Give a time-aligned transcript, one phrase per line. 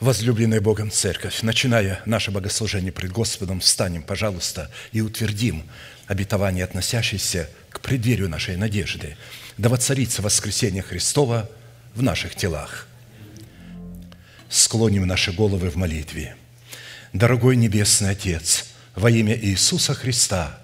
[0.00, 5.62] Возлюбленная Богом Церковь, начиная наше богослужение пред Господом, встанем, пожалуйста, и утвердим
[6.06, 9.16] обетование, относящееся к преддверию нашей надежды.
[9.56, 11.48] Да воцарится воскресение Христова
[11.94, 12.88] в наших телах.
[14.48, 16.36] Склоним наши головы в молитве.
[17.12, 18.66] Дорогой Небесный Отец,
[18.96, 20.58] во имя Иисуса Христа–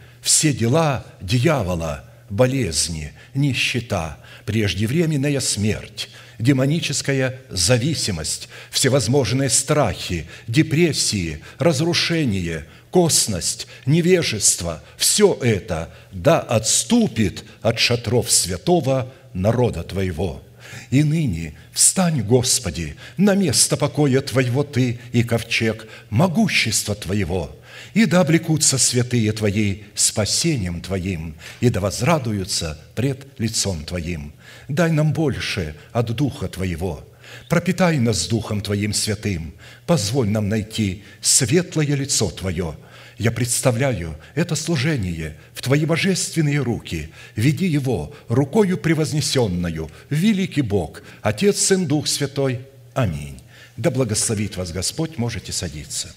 [0.21, 14.83] все дела дьявола, болезни, нищета, преждевременная смерть, демоническая зависимость, всевозможные страхи, депрессии, разрушение, косность, невежество–
[14.97, 20.43] все это да отступит от шатров святого народа Твоего.
[20.89, 27.55] И ныне встань, Господи, на место покоя Твоего Ты и ковчег могущества Твоего–
[27.93, 34.33] и да облекутся святые Твои спасением Твоим, и да возрадуются пред лицом Твоим.
[34.67, 37.07] Дай нам больше от Духа Твоего,
[37.49, 39.53] пропитай нас Духом Твоим святым,
[39.85, 42.75] позволь нам найти светлое лицо Твое.
[43.17, 47.11] Я представляю это служение в Твои божественные руки.
[47.35, 52.61] Веди его рукою превознесенную, великий Бог, Отец, Сын, Дух Святой.
[52.95, 53.39] Аминь.
[53.77, 56.15] Да благословит вас Господь, можете садиться.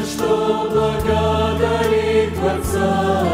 [0.00, 3.24] За что благодарит Творца.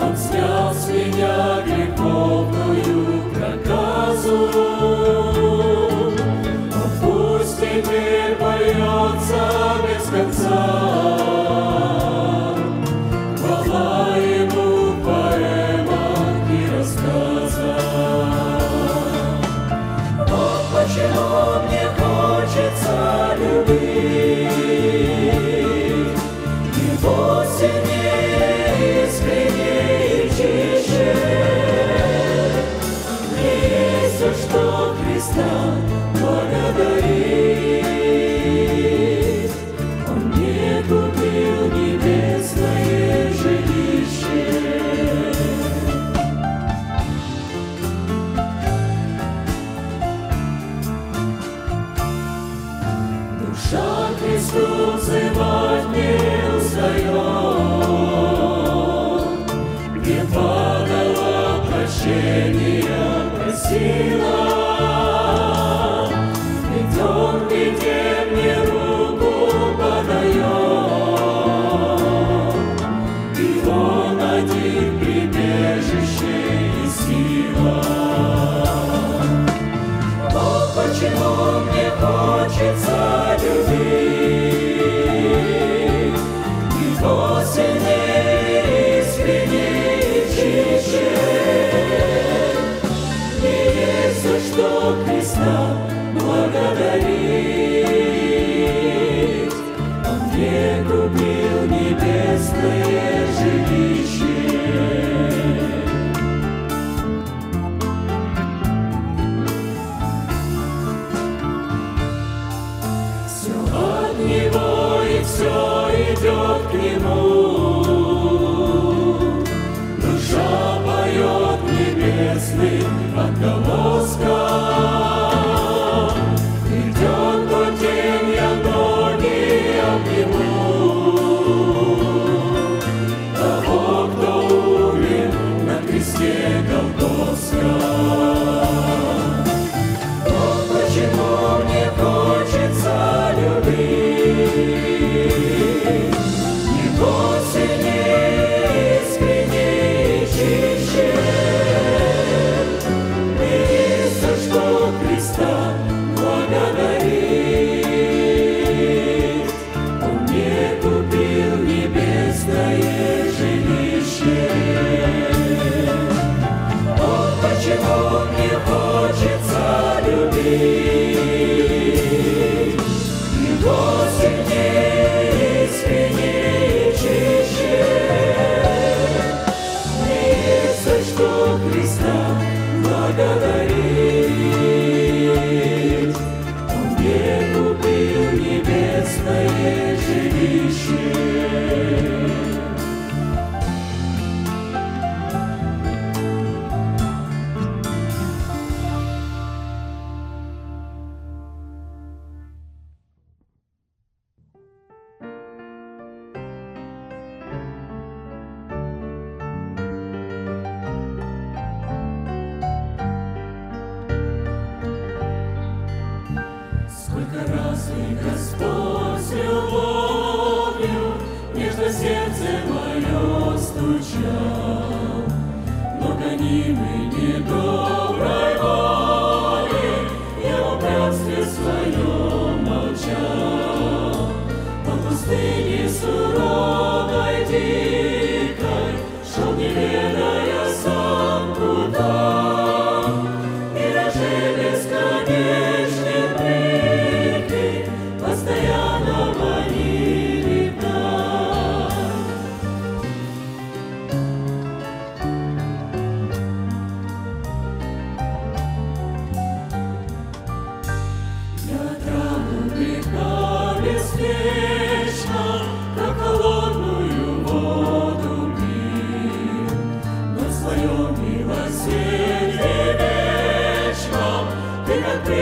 [0.00, 1.61] Он снял с меня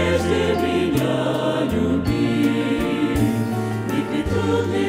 [0.09, 3.15] прежде, меня любил.
[3.91, 4.88] Веки трудных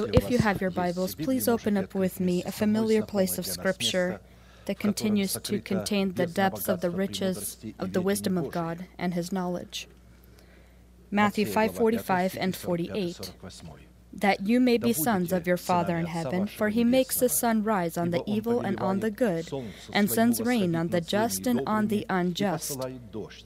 [0.00, 3.44] so, if you have your Bibles, please open up with me a familiar place of
[3.44, 4.20] Scripture
[4.64, 9.12] that continues to contain the depths of the riches of the wisdom of God and
[9.12, 9.88] His knowledge.
[11.10, 13.32] Matthew 5:45 and 48.
[14.12, 17.62] That you may be sons of your Father in heaven, for he makes the sun
[17.62, 19.48] rise on the evil and on the good,
[19.92, 22.80] and sends rain on the just and on the unjust.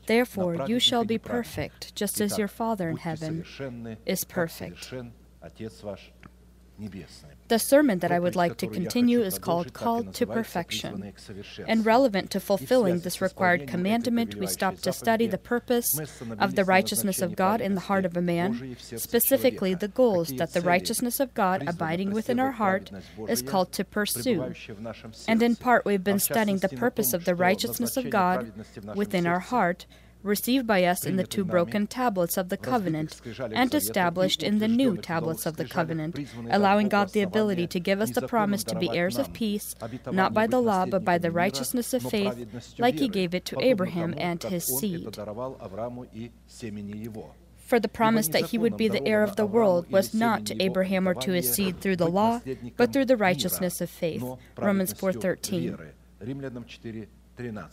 [0.07, 3.45] Therefore you shall be perfect, just as your Father in heaven
[4.07, 4.95] is perfect.
[7.49, 11.13] The sermon that I would like to continue is called Called to Perfection.
[11.69, 15.99] And relevant to fulfilling this required commandment, we stop to study the purpose
[16.39, 20.53] of the righteousness of God in the heart of a man, specifically the goals that
[20.53, 22.91] the righteousness of God abiding within our heart
[23.29, 24.53] is called to pursue.
[25.29, 28.53] And in part, we've been studying the purpose of the righteousness of God
[28.95, 29.87] within our heart
[30.25, 33.21] received by us in the two broken tablets of the covenant,
[33.53, 36.19] and established in the new tablets of the covenant,
[36.51, 39.77] allowing God the ability to give us the promise to be heirs of peace,
[40.11, 43.61] not by the law, but by the righteousness of faith, like He gave it to
[43.61, 45.17] Abraham and his seed.
[47.59, 50.63] For the promise that he would be the heir of the world was not to
[50.63, 52.41] Abraham or to his seed through the law,
[52.77, 54.23] but through the righteousness of faith.
[54.59, 55.79] Romans 4:13.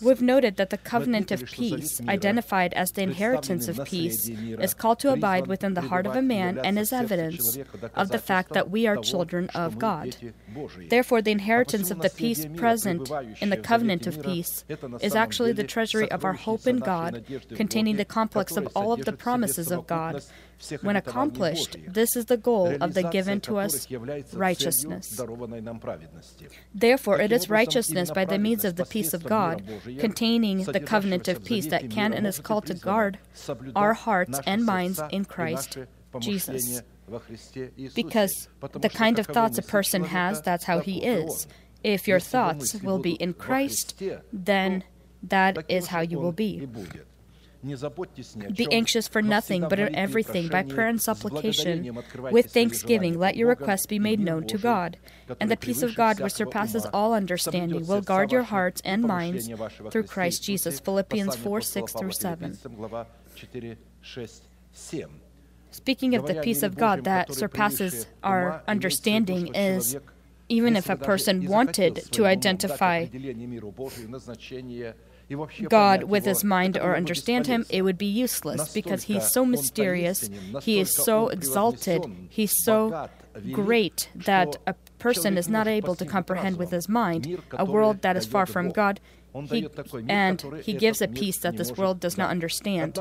[0.01, 4.99] We've noted that the covenant of peace, identified as the inheritance of peace, is called
[4.99, 7.57] to abide within the heart of a man and is evidence
[7.93, 10.15] of the fact that we are children of God.
[10.89, 14.65] Therefore, the inheritance of the peace present in the covenant of peace
[14.99, 17.23] is actually the treasury of our hope in God,
[17.55, 20.23] containing the complex of all of the promises of God.
[20.81, 23.87] When accomplished, this is the goal of the given to us
[24.33, 25.19] righteousness.
[26.73, 29.63] Therefore, it is righteousness by the means of the peace of God,
[29.99, 33.19] containing the covenant of peace, that can and is called to guard
[33.75, 35.77] our hearts and minds in Christ
[36.19, 36.81] Jesus.
[37.95, 41.47] Because the kind of thoughts a person has, that's how he is.
[41.83, 44.01] If your thoughts will be in Christ,
[44.31, 44.83] then
[45.23, 46.67] that is how you will be.
[47.63, 51.95] Be anxious for nothing, but in everything, by prayer and supplication,
[52.31, 54.97] with thanksgiving, let your requests be made known to God.
[55.39, 59.49] And the peace of God, which surpasses all understanding, will guard your hearts and minds
[59.91, 60.79] through Christ Jesus.
[60.79, 62.57] Philippians 4 6 through 7.
[65.71, 69.97] Speaking of the peace of God that surpasses our understanding is
[70.49, 73.05] Even if a person wanted to identify
[75.69, 80.29] God with his mind or understand him, it would be useless because he's so mysterious,
[80.61, 83.09] he is so exalted, he's so
[83.51, 88.15] great that a person is not able to comprehend with his mind a world that
[88.17, 88.99] is far from God.
[89.49, 89.67] He,
[90.09, 92.99] and he gives a peace that this world does not understand.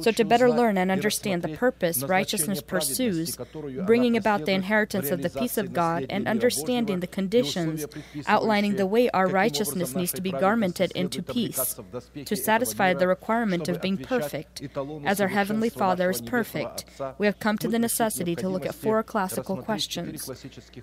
[0.00, 3.36] So, to better learn and understand the purpose righteousness pursues,
[3.84, 7.86] bringing about the inheritance of the peace of God, and understanding the conditions
[8.26, 11.76] outlining the way our righteousness needs to be garmented into peace,
[12.24, 14.62] to satisfy the requirement of being perfect,
[15.04, 16.84] as our Heavenly Father is perfect,
[17.18, 20.28] we have come to the necessity to look at four classical questions.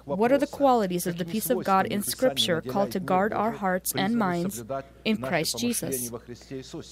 [0.05, 3.51] What are the qualities of the peace of God in Scripture called to guard our
[3.51, 4.63] hearts and minds?
[5.05, 6.11] In Christ Jesus.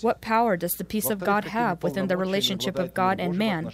[0.01, 3.71] What power does the peace of God have within the relationship of God and man,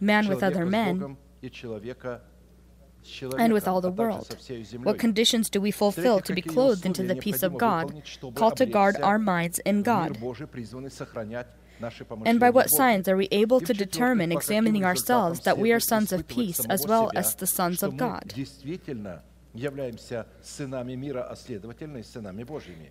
[0.00, 1.16] man with other men,
[3.36, 4.36] and with all the world?
[4.82, 8.02] What conditions do we fulfill to be clothed into the peace of God,
[8.34, 10.18] called to guard our minds in God?
[12.24, 16.12] And by what signs are we able to determine, examining ourselves, that we are sons
[16.12, 18.32] of peace as well as the sons of God?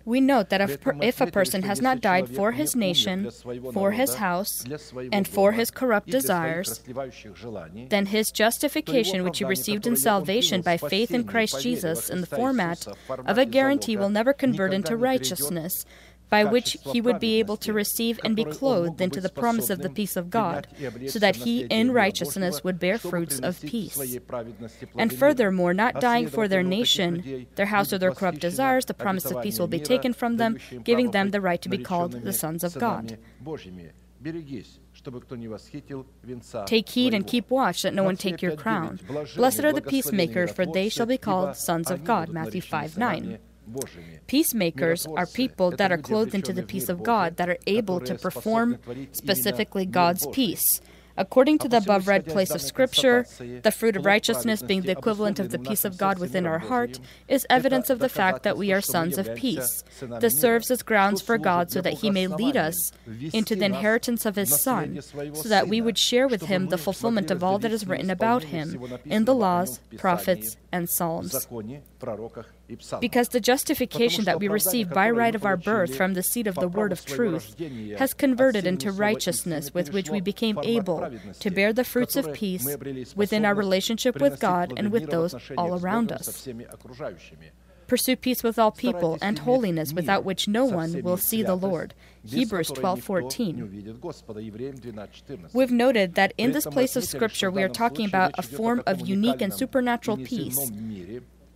[0.04, 3.30] We note that if, per, if a person has not died for his nation,
[3.72, 4.64] for his house,
[5.10, 6.80] and for his corrupt desires,
[7.88, 12.26] then his justification, which he received in salvation by faith in Christ Jesus in the
[12.26, 15.84] format of a guarantee, will never convert into righteousness
[16.32, 19.82] by which he would be able to receive and be clothed into the promise of
[19.82, 20.66] the peace of God,
[21.06, 24.00] so that he in righteousness would bear fruits of peace.
[24.96, 29.26] And furthermore, not dying for their nation, their house, or their corrupt desires, the promise
[29.26, 32.32] of peace will be taken from them, giving them the right to be called the
[32.32, 33.18] sons of God.
[36.64, 39.00] Take heed and keep watch that no one take your crown.
[39.36, 42.30] Blessed are the peacemakers, for they shall be called sons of God.
[42.30, 43.38] Matthew 5 9.
[44.26, 48.14] Peacemakers are people that are clothed into the peace of God, that are able to
[48.16, 48.78] perform
[49.12, 50.80] specifically God's peace.
[51.14, 53.26] According to the above read place of Scripture,
[53.62, 56.98] the fruit of righteousness, being the equivalent of the peace of God within our heart,
[57.28, 59.84] is evidence of the fact that we are sons of peace.
[60.20, 62.92] This serves as grounds for God so that He may lead us
[63.34, 65.02] into the inheritance of His Son,
[65.34, 68.44] so that we would share with Him the fulfillment of all that is written about
[68.44, 71.46] Him in the laws, prophets, and Psalms.
[73.00, 76.54] Because the justification that we receive by right of our birth from the seed of
[76.54, 77.56] the word of truth
[77.98, 82.66] has converted into righteousness with which we became able to bear the fruits of peace
[83.14, 86.48] within our relationship with God and with those all around us.
[87.86, 91.92] Pursue peace with all people and holiness without which no one will see the Lord.
[92.24, 94.00] Hebrews 12:14.
[95.52, 99.06] We've noted that in this place of scripture we are talking about a form of
[99.06, 100.70] unique and supernatural peace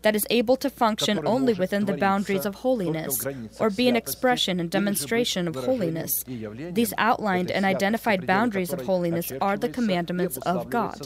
[0.06, 3.26] that is able to function only within the boundaries of holiness,
[3.58, 6.12] or be an expression and demonstration of holiness.
[6.24, 11.00] These outlined and identified boundaries of holiness are the commandments of God.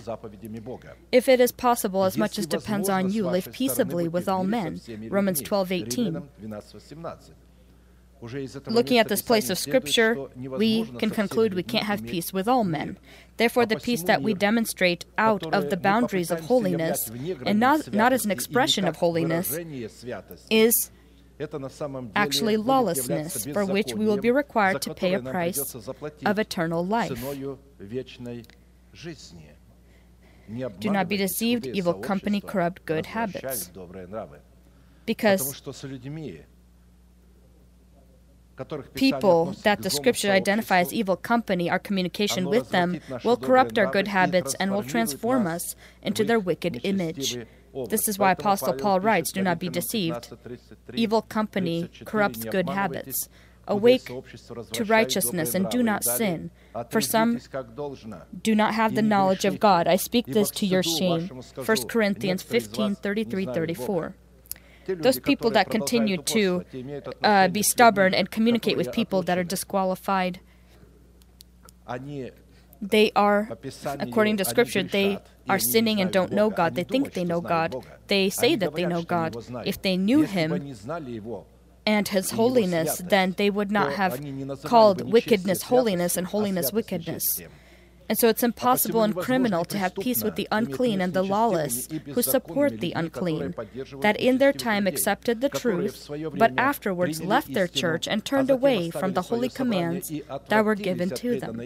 [1.10, 4.82] If it is possible, as much as depends on you, live peaceably with all men.
[5.08, 6.28] Romans 12:18.
[8.66, 12.64] Looking at this place of Scripture, we can conclude we can't have peace with all
[12.64, 12.98] men.
[13.36, 17.10] Therefore, the peace that we demonstrate out of the boundaries of holiness,
[17.46, 19.58] and not, not as an expression of holiness,
[20.50, 20.90] is
[22.14, 25.74] actually lawlessness, for which we will be required to pay a price
[26.26, 27.18] of eternal life.
[30.80, 33.70] Do not be deceived, evil company corrupt good habits.
[35.06, 35.62] Because
[38.94, 43.86] people that the scripture identifies as evil company, our communication with them will corrupt our
[43.86, 47.38] good habits and will transform us into their wicked image.
[47.88, 50.32] This is why Apostle Paul writes, Do not be deceived.
[50.94, 53.28] Evil company corrupts good habits.
[53.68, 54.10] Awake
[54.72, 56.50] to righteousness and do not sin.
[56.90, 57.38] For some
[58.42, 59.86] do not have the knowledge of God.
[59.86, 61.28] I speak this to your shame.
[61.54, 64.14] 1 Corinthians 15 33 34
[64.86, 66.64] those people that continue to
[67.22, 70.40] uh, be stubborn and communicate with people that are disqualified,
[72.82, 73.48] they are,
[73.84, 75.18] according to Scripture, they
[75.48, 76.74] are sinning and don't know God.
[76.74, 77.76] They think they know God.
[78.06, 79.36] They say that they know God.
[79.66, 80.74] If they knew Him
[81.84, 84.20] and His holiness, then they would not have
[84.64, 87.40] called wickedness holiness and holiness wickedness.
[88.10, 91.86] And so it's impossible and criminal to have peace with the unclean and the lawless,
[92.12, 93.54] who support the unclean,
[94.00, 98.90] that in their time accepted the truth, but afterwards left their church and turned away
[98.90, 100.12] from the holy commands
[100.48, 101.56] that were given to them.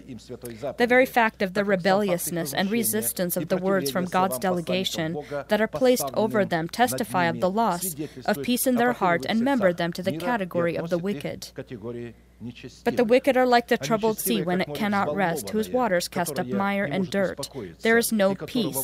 [0.76, 5.16] The very fact of the rebelliousness and resistance of the words from God's delegation
[5.48, 7.96] that are placed over them testify of the loss
[8.26, 11.52] of peace in their heart and member them to the category of the wicked.
[12.84, 16.38] But the wicked are like the troubled sea when it cannot rest, whose waters cast
[16.38, 17.48] up mire and dirt.
[17.80, 18.76] There is no peace,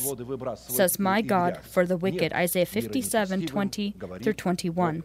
[0.67, 2.33] says my God, for the wicked.
[2.33, 5.03] Isaiah 57 20 through 21.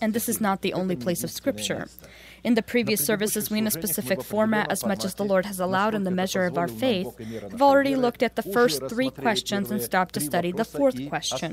[0.00, 1.88] And this is not the only place of Scripture.
[2.44, 5.60] In the previous services, we, in a specific format, as much as the Lord has
[5.60, 7.08] allowed in the measure of our faith,
[7.50, 11.50] have already looked at the first three questions and stopped to study the fourth question.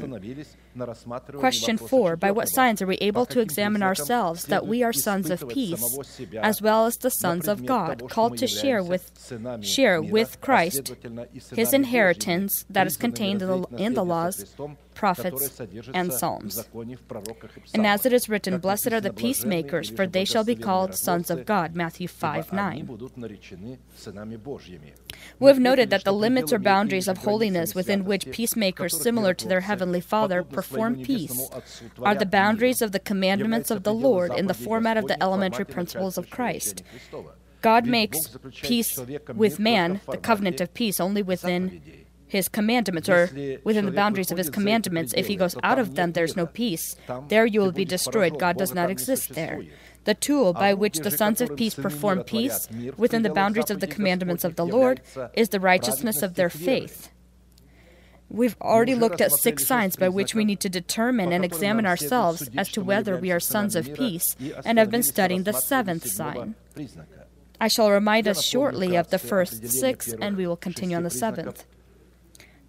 [1.38, 5.30] Question four By what signs are we able to examine ourselves that we are sons
[5.30, 5.98] of peace,
[6.42, 9.12] as well as the sons of God, called to share with,
[9.62, 10.94] share with Christ
[11.56, 14.56] his inheritance that is contained in the, in the laws,
[15.00, 15.62] prophets,
[15.94, 16.68] and psalms?
[17.74, 21.30] And as it is written, Blessed are the peacemakers, for they shall be called sons
[21.30, 21.76] of God.
[21.76, 23.00] Matthew 5 9.
[25.40, 29.48] We have noted that the limits or boundaries of holiness within which peacemakers similar to
[29.48, 31.50] their Heavenly Father perform peace
[32.02, 35.66] are the boundaries of the commandments of the Lord in the format of the elementary
[35.66, 36.84] principles of Christ.
[37.62, 39.00] God makes peace
[39.36, 41.82] with man, the covenant of peace, only within
[42.30, 43.30] his commandments or
[43.64, 45.14] within the boundaries of his commandments.
[45.18, 46.96] If he goes out of them, there's no peace.
[47.28, 48.40] There you will be destroyed.
[48.40, 49.64] God does not exist there.
[50.06, 53.88] The tool by which the sons of peace perform peace within the boundaries of the
[53.88, 55.02] commandments of the Lord
[55.34, 57.10] is the righteousness of their faith.
[58.32, 62.48] We've already looked at six signs by which we need to determine and examine ourselves
[62.56, 66.54] as to whether we are sons of peace, and have been studying the seventh sign.
[67.60, 71.10] I shall remind us shortly of the first six, and we will continue on the
[71.10, 71.66] seventh.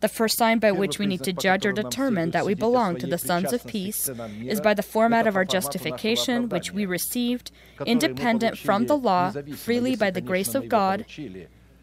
[0.00, 3.06] The first sign by which we need to judge or determine that we belong to
[3.06, 4.08] the sons of peace
[4.44, 7.50] is by the format of our justification, which we received,
[7.84, 11.04] independent from the law, freely by the grace of God,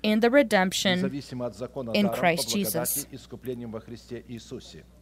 [0.07, 1.21] in the redemption
[1.93, 3.05] in Christ Jesus.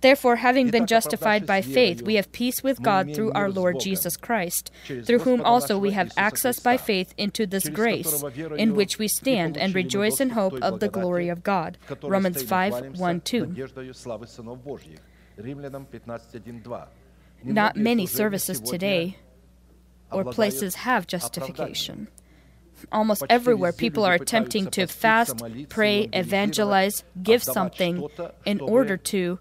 [0.02, 4.18] Therefore, having been justified by faith, we have peace with God through our Lord Jesus
[4.18, 4.72] Christ,
[5.04, 8.24] through whom also we have access by faith into this grace,
[8.58, 11.78] in which we stand and rejoice in hope of the glory of God.
[12.02, 13.56] Romans 5 1 2.
[17.44, 19.18] Not many services today
[20.12, 22.08] or places have justification
[22.92, 28.08] almost everywhere people are attempting to fast, pray, evangelize, give something
[28.46, 29.40] in order to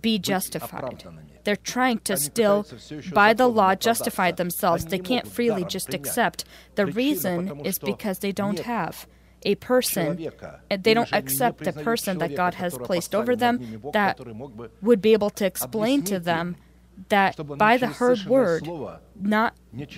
[0.00, 1.04] be justified.
[1.44, 2.66] They're trying to still,
[3.12, 4.86] by the law, justify themselves.
[4.86, 6.44] They can't freely just accept.
[6.74, 9.06] The reason is because they don't have
[9.42, 10.30] a person,
[10.70, 14.20] and uh, they don't accept a person that God has placed over them that
[14.82, 16.56] would be able to explain to them
[17.08, 18.68] that by the heard word,
[19.20, 19.54] not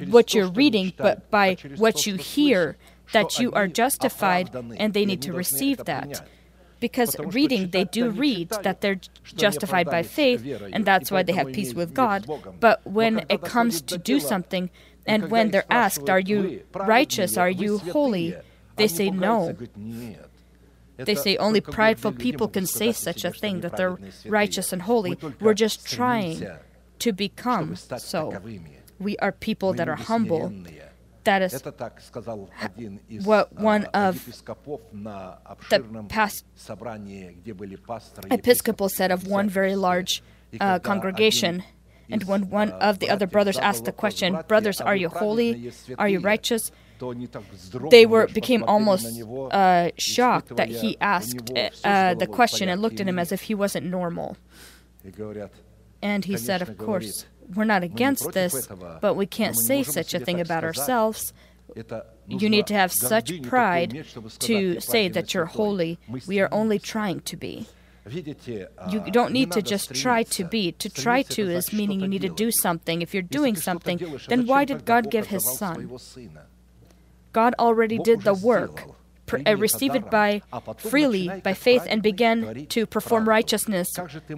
[0.08, 2.76] what you're reading, but by what you hear,
[3.12, 6.26] that you are justified and they need to receive that.
[6.80, 9.00] Because reading, they do read that they're
[9.36, 12.26] justified by faith, and that's why they have peace with God.
[12.58, 14.68] But when it comes to do something,
[15.06, 17.36] and when they're asked, Are you righteous?
[17.36, 18.36] Are you holy?
[18.76, 19.56] They say no.
[20.96, 25.18] They say only prideful people can say such a thing, that they're righteous and holy.
[25.40, 26.46] We're just trying
[27.02, 28.32] to become so.
[28.98, 30.52] We are people that are humble.
[31.24, 31.62] That is
[33.24, 34.14] what one of
[35.70, 36.44] the past
[38.30, 40.22] Episcopal said of one very large
[40.60, 41.62] uh, congregation.
[42.10, 45.72] And when one of the other brothers asked the question, Brothers, are you holy?
[45.98, 46.70] Are you righteous?
[47.90, 49.06] They were became almost
[49.50, 51.50] uh, shocked that he asked
[51.84, 54.36] uh, the question and looked at him as if he wasn't normal.
[56.02, 58.68] And he said, Of course, we're not against this,
[59.00, 61.32] but we can't say such a thing about ourselves.
[62.26, 64.04] You need to have such pride
[64.40, 65.98] to say that you're holy.
[66.26, 67.66] We are only trying to be.
[68.10, 70.72] You don't need to just try to be.
[70.72, 73.00] To try to is meaning you need to do something.
[73.00, 75.90] If you're doing something, then why did God give His Son?
[77.32, 78.84] God already did the work
[79.46, 80.42] Uh, receive it by
[80.76, 83.88] freely by faith and begin to perform righteousness.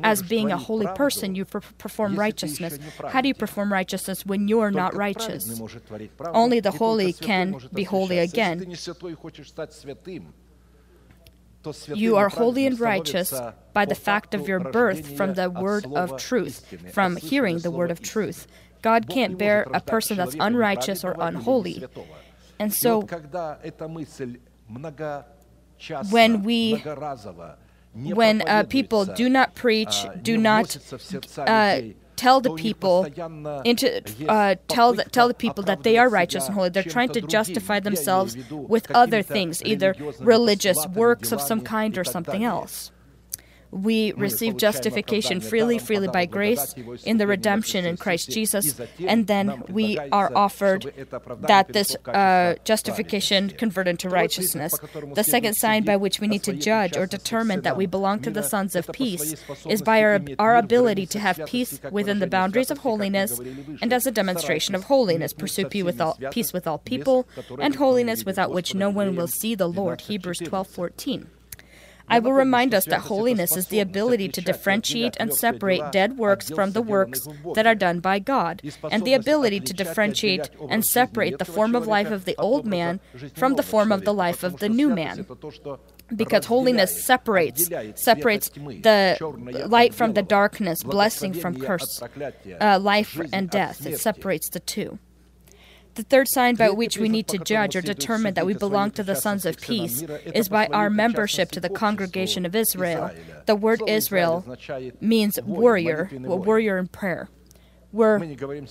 [0.02, 2.78] As being a holy person you per- perform righteousness.
[3.08, 5.60] how do you perform righteousness when you are not righteous?
[6.20, 8.76] only the holy can be holy again.
[11.94, 13.32] you are holy and righteous
[13.72, 17.90] by the fact of your birth from the word of truth, from hearing the word
[17.90, 18.46] of truth.
[18.82, 21.82] God can't bear a person that's unrighteous or unholy.
[22.58, 23.08] And so,
[26.10, 26.82] when we
[27.94, 30.76] when uh, people do not preach, do not
[31.38, 31.80] uh,
[32.16, 33.04] tell the people
[33.64, 36.70] into uh, tell the, tell the people that they are righteous and holy.
[36.70, 42.04] They're trying to justify themselves with other things, either religious works of some kind or
[42.04, 42.90] something else
[43.74, 49.62] we receive justification freely, freely by grace in the redemption in Christ Jesus, and then
[49.68, 50.92] we are offered
[51.40, 54.78] that this uh, justification convert into righteousness.
[55.14, 58.30] The second sign by which we need to judge or determine that we belong to
[58.30, 59.34] the sons of peace
[59.66, 63.40] is by our, our ability to have peace within the boundaries of holiness
[63.82, 67.26] and as a demonstration of holiness, pursue peace with all, peace with all people,
[67.58, 70.02] and holiness without which no one will see the Lord.
[70.02, 71.26] Hebrews 12 14.
[72.08, 76.50] I will remind us that holiness is the ability to differentiate and separate dead works
[76.50, 81.38] from the works that are done by God, and the ability to differentiate and separate
[81.38, 83.00] the form of life of the old man
[83.34, 85.26] from the form of the life of the new man.
[86.14, 89.16] Because holiness separates separates the
[89.66, 92.02] light from the darkness, blessing from curse,
[92.60, 93.86] uh, life and death.
[93.86, 94.98] It separates the two.
[95.94, 99.02] The third sign by which we need to judge or determine that we belong to
[99.02, 100.02] the sons of peace
[100.34, 103.10] is by our membership to the congregation of Israel.
[103.46, 104.44] The word Israel
[105.00, 107.28] means warrior, warrior in prayer.
[107.92, 108.18] We're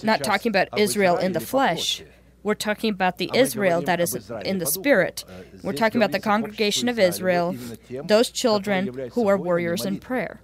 [0.03, 2.03] not talking about Israel in the flesh.
[2.43, 5.23] We're talking about the Israel that is in the spirit.
[5.63, 7.55] We're talking about the congregation of Israel,
[8.03, 10.41] those children who are warriors in prayer.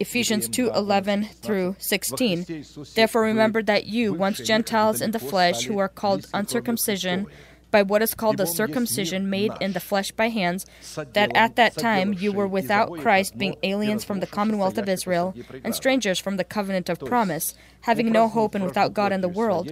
[0.00, 2.46] Ephesians 2:11 through 16.
[2.94, 7.26] Therefore remember that you, once Gentiles in the flesh, who are called uncircumcision
[7.72, 10.66] by what is called the circumcision made in the flesh by hands,
[11.14, 15.34] that at that time you were without Christ, being aliens from the commonwealth of Israel
[15.64, 19.28] and strangers from the covenant of promise, having no hope and without God in the
[19.28, 19.70] world.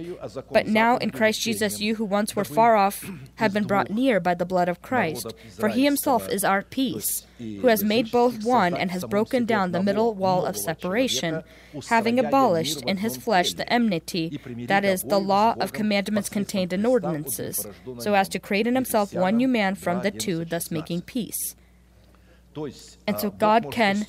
[0.51, 4.19] But now in Christ Jesus, you who once were far off have been brought near
[4.19, 5.33] by the blood of Christ.
[5.57, 9.71] For he himself is our peace, who has made both one and has broken down
[9.71, 11.43] the middle wall of separation,
[11.87, 16.85] having abolished in his flesh the enmity, that is, the law of commandments contained in
[16.85, 17.65] ordinances,
[17.99, 21.55] so as to create in himself one new man from the two, thus making peace.
[23.07, 24.05] And so God can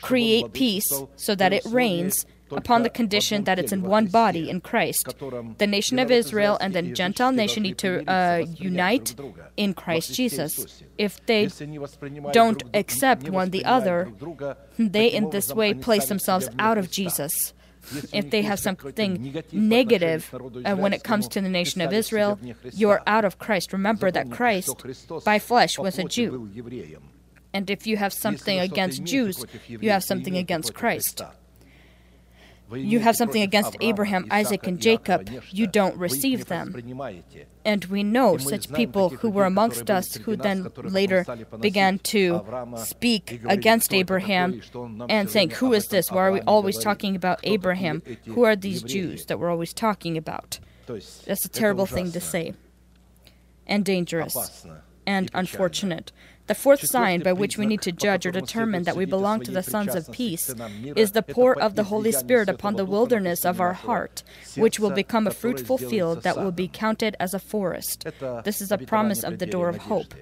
[0.00, 4.60] create peace so that it reigns upon the condition that it's in one body in
[4.60, 5.14] Christ.
[5.58, 9.14] The nation of Israel and the Gentile nation need to uh, unite
[9.56, 10.82] in Christ Jesus.
[10.96, 11.48] If they
[12.32, 14.12] don't accept one the other,
[14.78, 17.54] they in this way place themselves out of Jesus.
[18.12, 20.34] If they have something negative
[20.64, 22.38] uh, when it comes to the nation of Israel,
[22.72, 23.72] you are out of Christ.
[23.72, 24.84] Remember that Christ,
[25.24, 26.50] by flesh, was a Jew.
[27.54, 31.22] And if you have something against Jews, you have something against Christ
[32.72, 36.74] you have something against Abraham, Isaac, and Jacob, you don't receive them.
[37.64, 41.24] And we know such people who were amongst us who then later
[41.60, 42.44] began to
[42.76, 44.60] speak against Abraham
[45.08, 46.10] and saying, Who is this?
[46.10, 48.02] Why are we always talking about Abraham?
[48.26, 50.58] Who are these Jews that we're always talking about?
[50.86, 52.54] That's a terrible thing to say
[53.66, 54.66] and dangerous
[55.06, 56.12] and unfortunate.
[56.48, 59.50] The fourth sign by which we need to judge or determine that we belong to
[59.50, 60.54] the sons of peace
[60.96, 64.22] is the pour of the Holy Spirit upon the wilderness of our heart,
[64.56, 68.06] which will become a fruitful field that will be counted as a forest.
[68.44, 70.14] This is a promise of the door of hope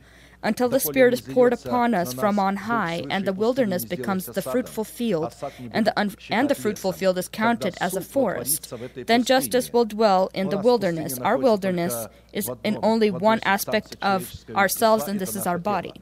[0.43, 4.43] until the Spirit is poured upon us from on high, and the wilderness becomes the
[4.43, 5.35] fruitful field,
[5.73, 8.73] and the, un- and the fruitful field is counted as a forest.
[9.07, 11.19] Then justice will dwell in the wilderness.
[11.19, 15.95] Our wilderness is in only one aspect of ourselves, and this is our body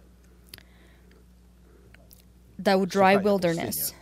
[2.65, 3.93] the dry wilderness.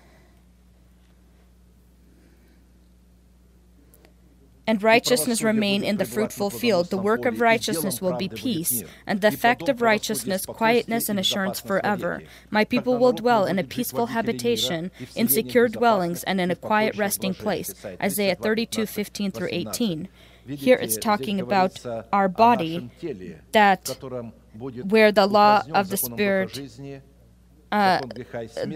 [4.65, 6.91] And righteousness remain in the fruitful field.
[6.91, 11.59] The work of righteousness will be peace, and the effect of righteousness, quietness and assurance
[11.59, 12.23] forever.
[12.49, 16.97] My people will dwell in a peaceful habitation, in secure dwellings, and in a quiet
[16.97, 17.75] resting place.
[18.01, 20.09] Isaiah 32 15 through 18.
[20.47, 22.91] Here it's talking about our body,
[23.51, 23.99] that
[24.59, 26.61] where the law of the Spirit
[27.73, 28.01] uh,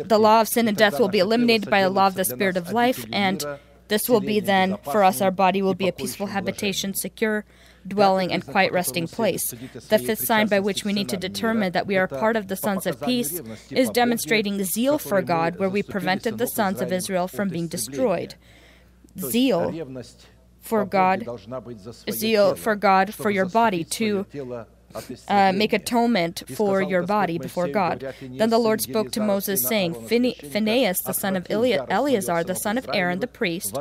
[0.04, 2.56] the law of sin and death will be eliminated by the law of the Spirit
[2.56, 3.44] of life, and
[3.88, 7.44] this will be then, for us, our body will be a peaceful habitation, secure
[7.86, 9.50] dwelling, and quiet resting place.
[9.50, 12.56] The fifth sign by which we need to determine that we are part of the
[12.56, 17.28] sons of peace is demonstrating zeal for God, where we prevented the sons of Israel
[17.28, 18.34] from being destroyed.
[19.18, 19.72] Zeal
[20.60, 21.24] for God,
[22.10, 24.26] zeal for God, for your body, to
[25.28, 28.04] uh, make atonement for your body before God.
[28.20, 32.88] Then the Lord spoke to Moses, saying, Phinehas, the son of Eleazar, the son of
[32.92, 33.76] Aaron, the priest,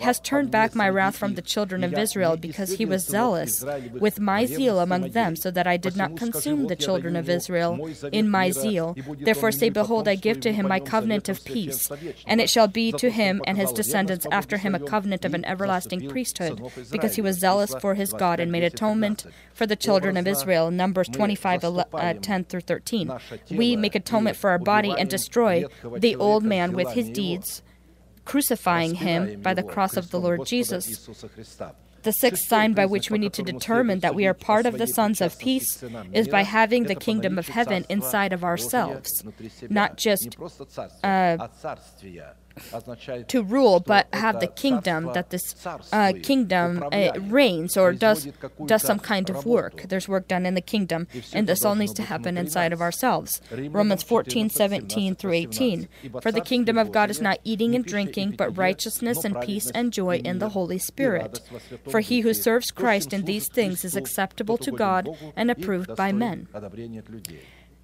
[0.00, 3.64] has turned back my wrath from the children of Israel, because he was zealous
[4.00, 7.88] with my zeal among them, so that I did not consume the children of Israel
[8.12, 8.96] in my zeal.
[9.20, 11.90] Therefore say, Behold, I give to him my covenant of peace,
[12.26, 15.44] and it shall be to him and his descendants after him a covenant of an
[15.44, 20.16] everlasting priesthood, because he was zealous for his God and made atonement for the children
[20.16, 20.53] of Israel.
[20.72, 23.10] Numbers 25, uh, 10 through 13.
[23.50, 25.64] We make atonement for our body and destroy
[25.96, 27.62] the old man with his deeds,
[28.24, 31.08] crucifying him by the cross of the Lord Jesus.
[32.02, 34.86] The sixth sign by which we need to determine that we are part of the
[34.86, 39.24] sons of peace is by having the kingdom of heaven inside of ourselves,
[39.70, 40.36] not just
[41.02, 41.48] uh,
[43.28, 45.54] to rule, but have the kingdom, that this
[45.92, 48.28] uh, kingdom uh, reigns or does,
[48.66, 49.82] does some kind of work.
[49.88, 53.40] There's work done in the kingdom, and this all needs to happen inside of ourselves.
[53.50, 55.88] Romans 14, 17 through 18.
[56.20, 59.92] For the kingdom of God is not eating and drinking, but righteousness and peace and
[59.92, 61.40] joy in the Holy Spirit.
[61.88, 66.12] For he who serves Christ in these things is acceptable to God and approved by
[66.12, 66.48] men.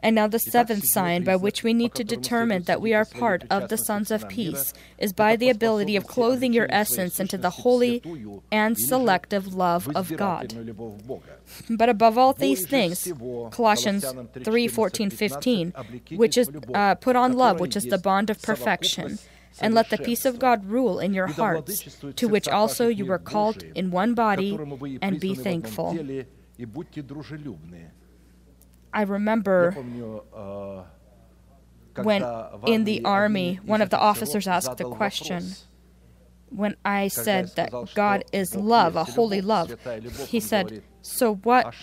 [0.03, 3.45] And now, the seventh sign by which we need to determine that we are part
[3.51, 7.51] of the sons of peace is by the ability of clothing your essence into the
[7.51, 8.03] holy
[8.51, 10.55] and selective love of God.
[11.69, 13.13] But above all these things,
[13.51, 14.05] Colossians
[14.43, 15.73] 3 14, 15,
[16.13, 19.19] which is uh, put on love, which is the bond of perfection.
[19.61, 23.19] And let the peace of God rule in your hearts, to which also you were
[23.19, 24.57] called in one body,
[25.03, 25.99] and be thankful.
[28.93, 29.73] I remember
[31.97, 32.25] when
[32.67, 35.55] in the army, one of the officers asked the question
[36.51, 39.77] when I said that God is love, a holy love.
[40.29, 41.75] He said, So what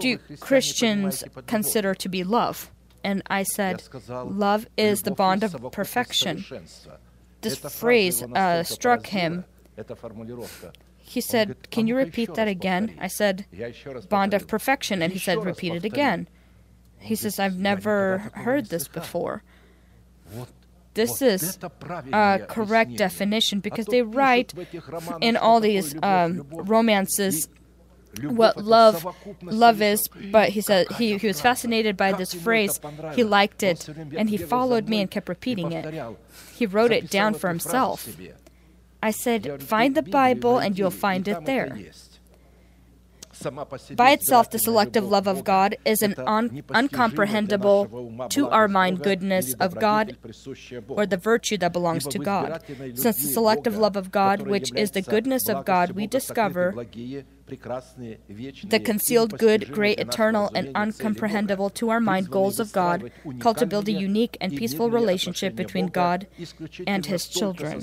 [0.00, 2.70] do Christians consider to be love?
[3.04, 6.44] And I said, Love is the bond of perfection.
[7.40, 9.44] This phrase uh, struck him
[11.12, 12.96] he said, Can you repeat that again?
[12.98, 13.44] I said,
[14.08, 15.02] Bond of perfection.
[15.02, 16.26] And he said, Repeat it again.
[16.98, 19.42] He says, I've never heard this before.
[20.94, 21.58] This is
[22.12, 24.54] a correct definition because they write
[25.20, 27.48] in all these um, romances
[28.20, 29.06] what love
[29.40, 32.78] love is but he said he, he was fascinated by this phrase
[33.14, 35.94] he liked it and he followed me and kept repeating it
[36.54, 38.06] he wrote it down for himself
[39.02, 41.76] I said, Find the Bible and you'll find it there.
[43.96, 49.54] By itself, the selective love of God is an un- uncomprehendable to our mind goodness
[49.54, 50.16] of God
[50.88, 52.62] or the virtue that belongs to God.
[52.94, 56.74] Since the selective love of God, which is the goodness of God, we discover
[57.46, 63.10] the concealed good, great, eternal, and uncomprehendable to our mind goals of God,
[63.40, 66.26] called to build a unique and peaceful relationship between God
[66.86, 67.80] and His children.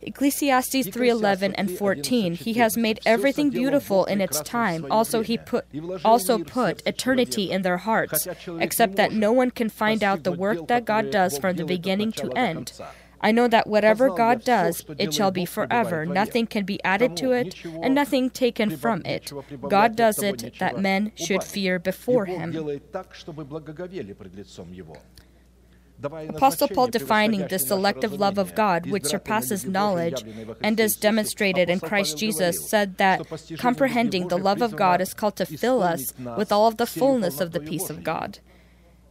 [0.00, 4.86] Ecclesiastes 3:11 and 14 He has made everything beautiful in its time.
[4.90, 5.64] also he put
[6.04, 8.28] also put eternity in their hearts
[8.60, 12.12] except that no one can find out the work that God does from the beginning
[12.12, 12.72] to end.
[13.20, 16.06] I know that whatever God does, it shall be forever.
[16.06, 19.32] Nothing can be added to it, and nothing taken from it.
[19.68, 22.52] God does it that men should fear before Him.
[26.02, 30.24] Apostle Paul defining the selective love of God, which surpasses knowledge
[30.60, 33.26] and is demonstrated in Christ Jesus, said that
[33.58, 37.40] comprehending the love of God is called to fill us with all of the fullness
[37.40, 38.38] of the peace of God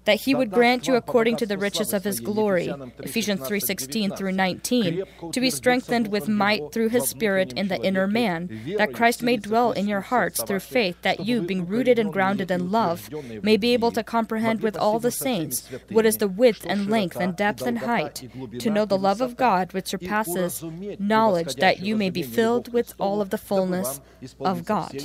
[0.08, 4.32] that he would grant you according to the riches of his glory ephesians 3.16 through
[4.32, 9.22] 19 to be strengthened with might through his spirit in the inner man that christ
[9.22, 13.10] may dwell in your hearts through faith that you being rooted and grounded in love
[13.43, 17.17] may be able to comprehend with all the saints what is the width and length
[17.17, 20.63] and depth and height to know the love of god which surpasses
[21.00, 24.00] knowledge that you may be filled with all of the fullness
[24.39, 24.96] of god.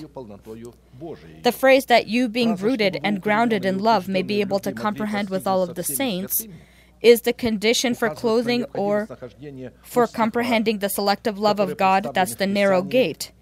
[1.42, 4.91] The phrase that you, being rooted and grounded in love, may be able to comprehend
[5.30, 6.46] with all of the saints
[7.00, 9.08] is the condition for clothing or
[9.82, 12.14] for comprehending the selective love of God.
[12.14, 13.32] That's the narrow gate.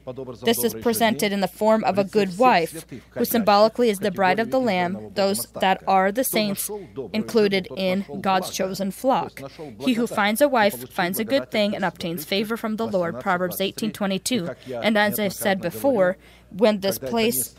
[0.43, 4.41] This is presented in the form of a good wife, who symbolically is the bride
[4.41, 6.71] of the Lamb, those that are the saints
[7.13, 9.41] included in God's chosen flock.
[9.81, 13.21] He who finds a wife finds a good thing and obtains favor from the Lord.
[13.21, 14.49] Proverbs 18:22.
[14.83, 16.17] And as I've said before,
[16.57, 17.55] when this place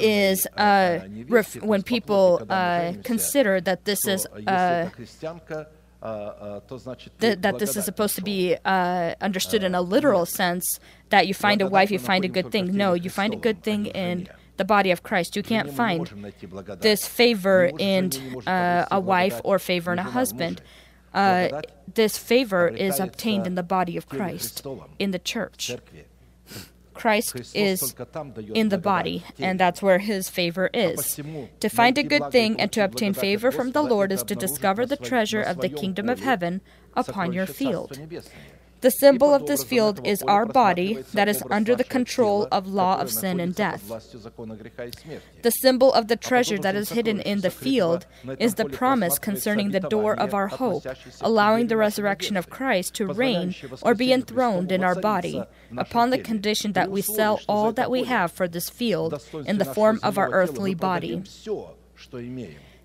[0.00, 0.98] is uh,
[1.28, 4.88] ref- when people uh, consider that this is uh,
[7.20, 11.34] th- that this is supposed to be uh, understood in a literal sense that you
[11.34, 12.76] find a wife, you find a good thing.
[12.76, 15.36] No, you find a good thing in the body of Christ.
[15.36, 16.00] You can't find
[16.80, 18.10] this favor in
[18.46, 20.60] uh, a wife or favor in a husband.
[21.14, 21.60] Uh,
[21.94, 24.66] this favor is obtained in the body of Christ,
[24.98, 25.70] in the church.
[26.94, 27.94] Christ is
[28.54, 31.20] in the body, and that's where his favor is.
[31.60, 34.86] To find a good thing and to obtain favor from the Lord is to discover
[34.86, 36.60] the treasure of the kingdom of heaven
[36.94, 37.98] upon your field.
[38.82, 43.00] The symbol of this field is our body that is under the control of law
[43.00, 43.88] of sin and death.
[45.42, 48.06] The symbol of the treasure that is hidden in the field
[48.40, 50.84] is the promise concerning the door of our hope,
[51.20, 55.42] allowing the resurrection of Christ to reign or be enthroned in our body,
[55.76, 59.64] upon the condition that we sell all that we have for this field in the
[59.64, 61.22] form of our earthly body.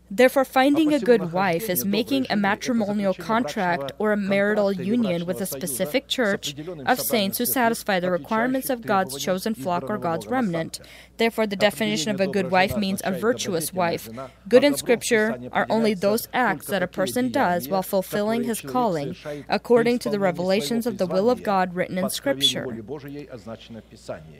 [0.09, 5.41] Therefore, finding a good wife is making a matrimonial contract or a marital union with
[5.41, 10.27] a specific church of saints who satisfy the requirements of God's chosen flock or God's
[10.27, 10.79] remnant.
[11.17, 14.07] Therefore, the definition of a good wife means a virtuous wife.
[14.47, 19.15] Good in Scripture are only those acts that a person does while fulfilling his calling,
[19.49, 22.65] according to the revelations of the will of God written in Scripture.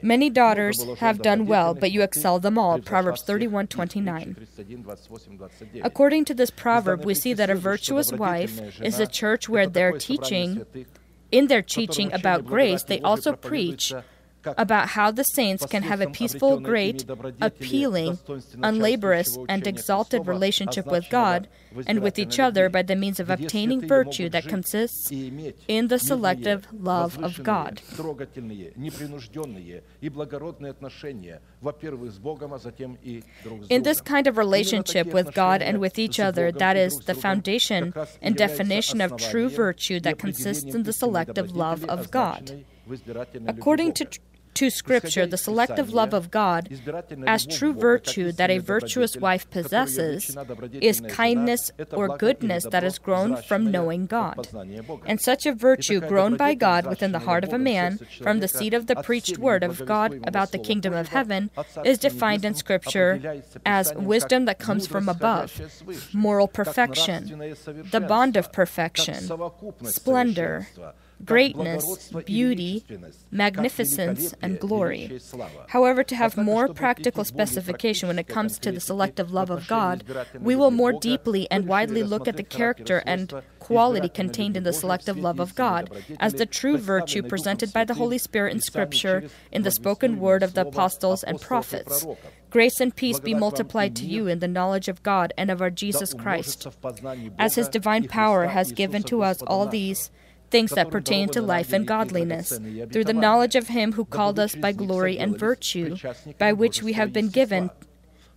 [0.02, 2.78] Many daughters have done well, but you excel them all.
[2.80, 4.36] Proverbs 31 29.
[5.82, 9.92] According to this proverb, we see that a virtuous wife is a church where their
[9.92, 10.64] teaching,
[11.30, 13.92] in their teaching about grace, they also preach
[14.44, 17.04] about how the saints can have a peaceful, great,
[17.40, 18.18] appealing,
[18.62, 21.48] unlaborious, and exalted relationship with God
[21.86, 26.66] and with each other by the means of obtaining virtue that consists in the selective
[26.72, 27.82] love of God.
[33.70, 37.92] In this kind of relationship with God and with each other, that is the foundation
[38.22, 42.64] and definition of true virtue that consists in the selective love of God.
[43.46, 44.06] According to
[44.58, 46.68] to Scripture the selective love of God
[47.28, 50.36] as true virtue that a virtuous wife possesses
[50.72, 54.48] is kindness or goodness that is grown from knowing God.
[55.06, 58.48] And such a virtue grown by God within the heart of a man from the
[58.48, 61.50] seed of the preached word of God about the kingdom of heaven
[61.84, 65.48] is defined in Scripture as wisdom that comes from above,
[66.12, 67.54] moral perfection,
[67.92, 69.30] the bond of perfection,
[69.84, 70.66] splendor
[71.24, 72.84] greatness, beauty,
[73.30, 75.20] magnificence, and glory.
[75.68, 80.04] However, to have more practical specification when it comes to the selective love of God,
[80.40, 84.72] we will more deeply and widely look at the character and quality contained in the
[84.72, 89.28] selective love of God as the true virtue presented by the Holy Spirit in Scripture
[89.52, 92.06] in the spoken word of the apostles and prophets.
[92.50, 95.70] Grace and peace be multiplied to you in the knowledge of God and of our
[95.70, 96.66] Jesus Christ,
[97.38, 100.10] as His divine power has given to us all these
[100.50, 102.58] things that pertain to life and godliness,
[102.92, 105.96] through the knowledge of Him who called us by glory and virtue,
[106.38, 107.70] by which we have been given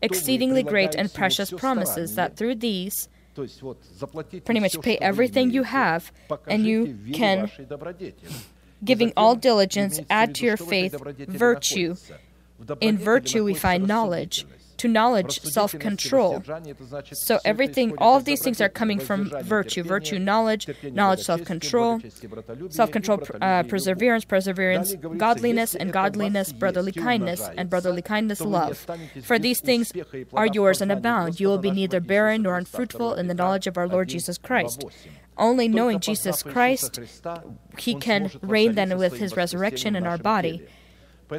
[0.01, 3.07] exceedingly great and precious promises, that through these,
[4.45, 6.11] pretty much pay everything you have,
[6.47, 7.49] and you can,
[8.83, 10.95] giving all diligence, add to your faith
[11.27, 11.95] virtue.
[12.79, 14.45] In virtue, we find knowledge
[14.81, 16.41] to knowledge, self control.
[17.13, 22.01] So everything, all of these things are coming from virtue virtue, knowledge, knowledge, self control,
[22.69, 28.87] self control, uh, perseverance, perseverance, godliness, and godliness, brotherly kindness, and brotherly kindness, love.
[29.21, 29.93] For these things
[30.33, 31.39] are yours and abound.
[31.39, 34.83] You will be neither barren nor unfruitful in the knowledge of our Lord Jesus Christ
[35.37, 36.99] only knowing Jesus Christ,
[37.77, 40.67] He can reign then with His resurrection in our body.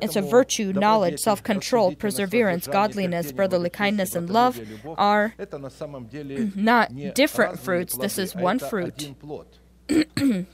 [0.00, 4.60] And so, virtue, knowledge, self control, perseverance, godliness, brotherly kindness, and love
[4.96, 5.34] are
[6.54, 7.96] not different fruits.
[7.96, 9.14] This is one fruit.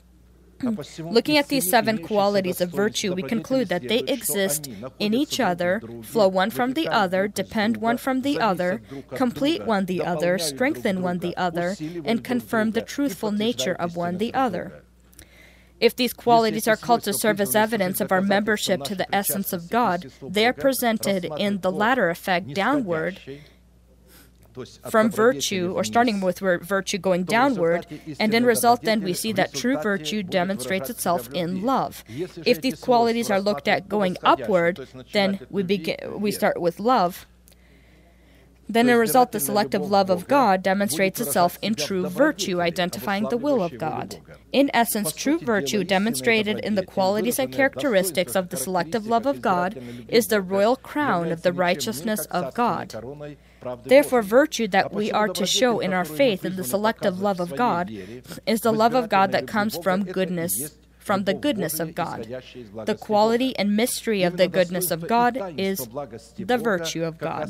[0.61, 4.67] Looking at these seven qualities of virtue, we conclude that they exist
[4.99, 8.81] in each other, flow one from the other, depend one from the other,
[9.15, 14.17] complete one the other, strengthen one the other, and confirm the truthful nature of one
[14.17, 14.83] the other.
[15.79, 19.53] If these qualities are called to serve as evidence of our membership to the essence
[19.53, 23.19] of God, they are presented in the latter effect downward
[24.89, 27.85] from virtue, or starting with virtue going downward,
[28.19, 32.03] and in result, then we see that true virtue demonstrates itself in love.
[32.45, 37.25] If these qualities are looked at going upward, then we begin we start with love.
[38.69, 43.37] Then, in result, the selective love of God demonstrates itself in true virtue, identifying the
[43.37, 44.17] will of God.
[44.51, 49.41] In essence, true virtue, demonstrated in the qualities and characteristics of the selective love of
[49.41, 52.93] God, is the royal crown of the righteousness of God.
[53.85, 57.55] Therefore, virtue that we are to show in our faith in the selective love of
[57.55, 57.91] God
[58.45, 62.27] is the love of God that comes from goodness from the goodness of God.
[62.85, 65.79] The quality and mystery of the goodness of God is
[66.37, 67.49] the virtue of God.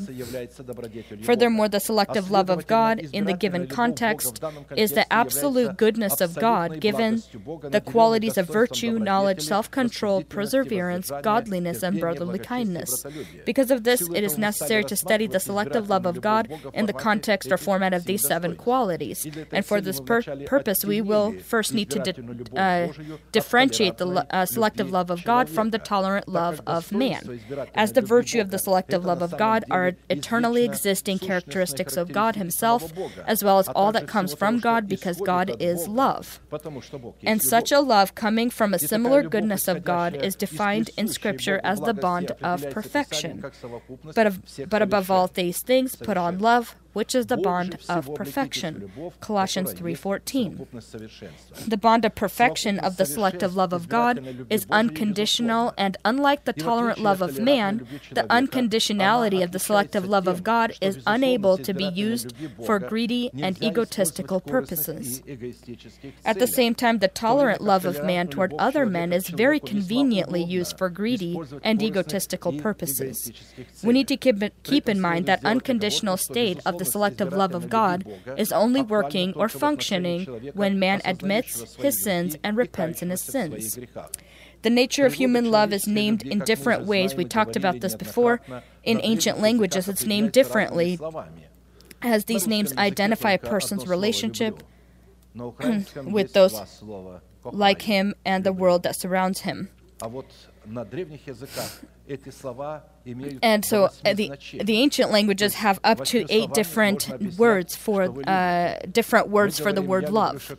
[1.23, 4.41] Furthermore, the selective love of God in the given context
[4.75, 7.23] is the absolute goodness of God given
[7.69, 13.05] the qualities of virtue, knowledge, self control, perseverance, godliness, and brotherly kindness.
[13.45, 16.93] Because of this, it is necessary to study the selective love of God in the
[16.93, 19.27] context or format of these seven qualities.
[19.51, 22.93] And for this pur- purpose, we will first need to de- uh,
[23.39, 27.39] differentiate the uh, selective love of God from the tolerant love of man.
[27.75, 32.35] As the virtue of the selective love of God are eternally existing characteristics of God
[32.35, 32.91] Himself,
[33.25, 36.39] as well as all that comes from God, because God is love.
[37.23, 41.59] And such a love coming from a similar goodness of God is defined in Scripture
[41.63, 43.43] as the bond of perfection.
[44.15, 48.13] But, of, but above all these things, put on love, which is the bond of
[48.13, 48.91] perfection.
[49.21, 50.67] Colossians 3:14.
[51.65, 54.15] The bond of perfection of the selective love of God
[54.49, 60.27] is unconditional and unlike the tolerant love of man, the unconditionality of the selective love
[60.27, 62.33] of God is unable to be used
[62.65, 65.23] for greedy and egotistical purposes.
[66.25, 70.43] At the same time, the tolerant love of man toward other men is very conveniently
[70.43, 73.31] used for greedy and egotistical purposes.
[73.85, 77.69] We need to keep, keep in mind that unconditional state of the selective love of
[77.69, 78.05] God
[78.37, 83.79] is only working or functioning when man admits his sins and repents in his sins.
[84.61, 87.15] The nature of human love is named in different ways.
[87.15, 88.41] We talked about this before.
[88.83, 90.99] In ancient languages, it's named differently,
[92.01, 94.63] as these names identify a person's relationship
[95.35, 96.83] with those
[97.45, 99.69] like him and the world that surrounds him.
[103.41, 104.31] And so uh, the,
[104.63, 109.81] the ancient languages have up to eight different words for uh, different words for the
[109.81, 110.55] word love.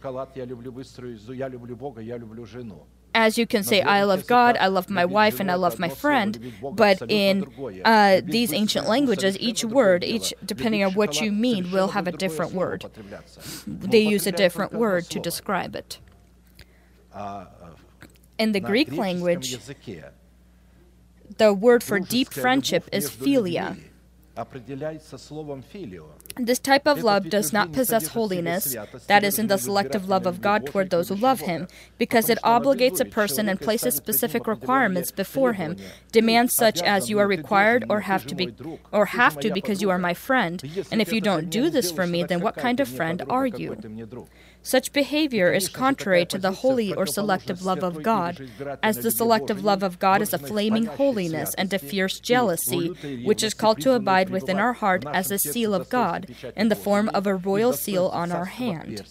[3.13, 5.89] As you can say, I love God, I love my wife, and I love my
[5.89, 6.53] friend.
[6.63, 7.45] But in
[7.85, 12.13] uh, these ancient languages, each word, each depending on what you mean, will have a
[12.13, 12.85] different word.
[13.67, 15.99] They use a different word to describe it.
[18.41, 19.59] In the Greek language,
[21.37, 23.77] the word for deep friendship is philia.
[26.37, 28.75] This type of love does not possess holiness,
[29.09, 31.69] that is, in the selective love of God toward those who love Him,
[31.99, 35.77] because it obligates a person and places specific requirements before him,
[36.11, 38.55] demands such as you are required or have to be,
[38.91, 42.07] or have to because you are my friend, and if you don't do this for
[42.07, 43.77] me, then what kind of friend are you?
[44.63, 48.49] Such behavior is contrary to the holy or selective love of God,
[48.83, 52.89] as the selective love of God is a flaming holiness and a fierce jealousy,
[53.25, 56.77] which is called to abide within our heart as a seal of God, in the
[56.77, 59.03] form of a royal seal on our hand.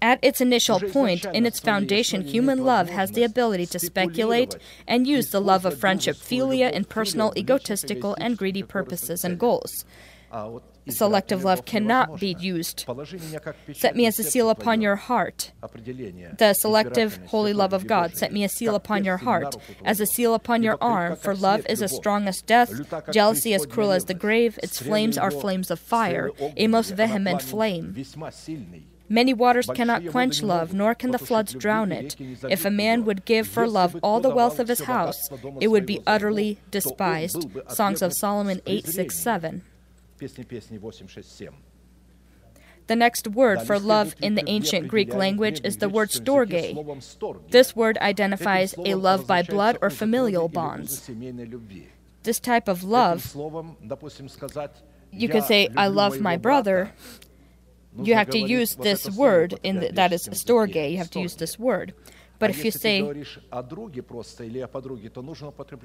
[0.00, 4.56] At its initial point, in its foundation, human love has the ability to speculate
[4.88, 9.84] and use the love of friendship, philia, in personal, egotistical, and greedy purposes and goals
[10.88, 12.84] selective love cannot be used.
[13.72, 15.52] Set me as a seal upon your heart.
[16.38, 18.16] The selective holy love of God.
[18.16, 21.66] Set me a seal upon your heart, as a seal upon your arm, for love
[21.68, 22.72] is as strong as death,
[23.12, 27.42] jealousy as cruel as the grave, its flames are flames of fire, a most vehement
[27.42, 27.94] flame.
[29.08, 32.16] Many waters cannot quench love, nor can the floods drown it.
[32.48, 35.28] If a man would give for love all the wealth of his house,
[35.60, 37.46] it would be utterly despised.
[37.68, 39.62] Songs of Solomon 8 6 7.
[42.86, 47.50] The next word for love in the ancient Greek language is the word storge.
[47.50, 51.08] This word identifies a love by blood or familial bonds.
[52.22, 53.34] This type of love,
[55.10, 56.92] you could say, I love my brother.
[58.00, 61.36] You have to use this word, in the, that is storge, you have to use
[61.36, 61.94] this word.
[62.42, 62.96] But if you say,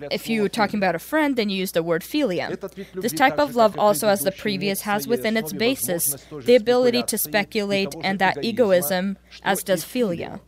[0.10, 2.48] if you're talking about a friend, then you use the word philia.
[3.00, 7.18] This type of love also, as the previous, has within its basis the ability to
[7.20, 10.40] speculate and that egoism, as does philia.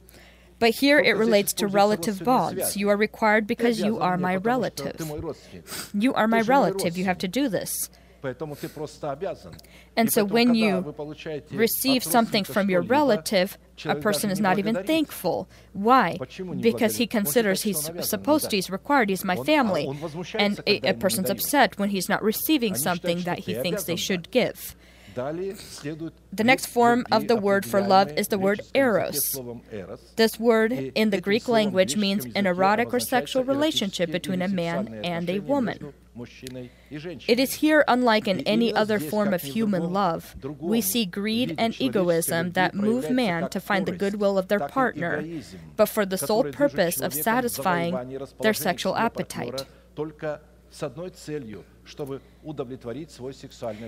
[0.57, 2.75] But here it relates to relative bonds.
[2.75, 4.99] You are required because you are my relative.
[5.93, 6.97] You are my relative.
[6.97, 7.91] You have to do this.
[9.95, 10.95] And so when you
[11.51, 15.49] receive something from your relative, a person is not even thankful.
[15.73, 16.17] Why?
[16.61, 19.87] Because he considers he's supposed to, he's required, he's my family.
[20.35, 24.31] And a, a person's upset when he's not receiving something that he thinks they should
[24.31, 24.75] give.
[25.15, 29.37] The next form of the word for love is the word eros.
[30.15, 35.01] This word in the Greek language means an erotic or sexual relationship between a man
[35.03, 35.93] and a woman.
[37.27, 40.35] It is here unlike in any other form of human love.
[40.59, 45.23] We see greed and egoism that move man to find the goodwill of their partner,
[45.75, 49.65] but for the sole purpose of satisfying their sexual appetite.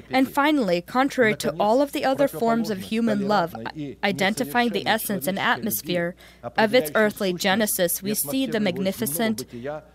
[0.09, 3.55] And finally, contrary to all of the other forms of human love,
[4.03, 6.15] identifying the essence and atmosphere
[6.57, 9.45] of its earthly genesis, we see the magnificent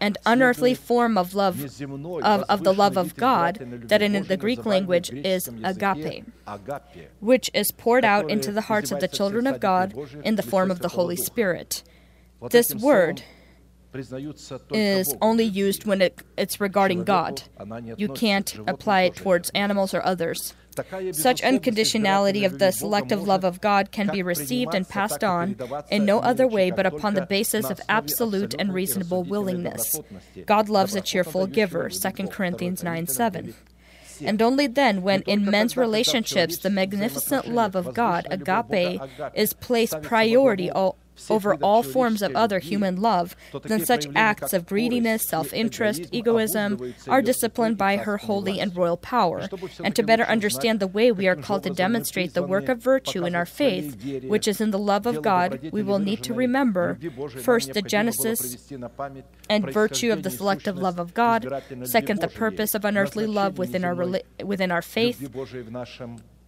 [0.01, 1.63] and unearthly form of love
[2.23, 6.25] of, of the love of God that in the Greek language is agape,
[7.21, 10.71] which is poured out into the hearts of the children of God in the form
[10.71, 11.83] of the Holy Spirit.
[12.51, 13.23] This word
[14.73, 17.43] is only used when it, it's regarding God.
[17.97, 20.55] You can't apply it towards animals or others.
[21.13, 25.57] Such unconditionality of the selective love of God can be received and passed on
[25.91, 29.99] in no other way but upon the basis of absolute and reasonable willingness.
[30.45, 33.55] God loves a cheerful giver, 2 Corinthians 9 7.
[34.23, 39.01] And only then, when in men's relationships the magnificent love of God, agape,
[39.35, 40.71] is placed priority
[41.29, 46.95] over all forms of other human love, then such acts of greediness, self interest, egoism
[47.09, 49.49] are disciplined by her holy and royal power.
[49.83, 53.25] And to better understand the way we are called to demonstrate the work of virtue
[53.25, 56.99] in our faith, which is in the love of God, we will need to remember
[57.41, 58.71] first the genesis
[59.49, 61.41] and virtue of the selective love of God,
[61.85, 63.95] second, the purpose of unearthly love within our,
[64.45, 65.21] within our faith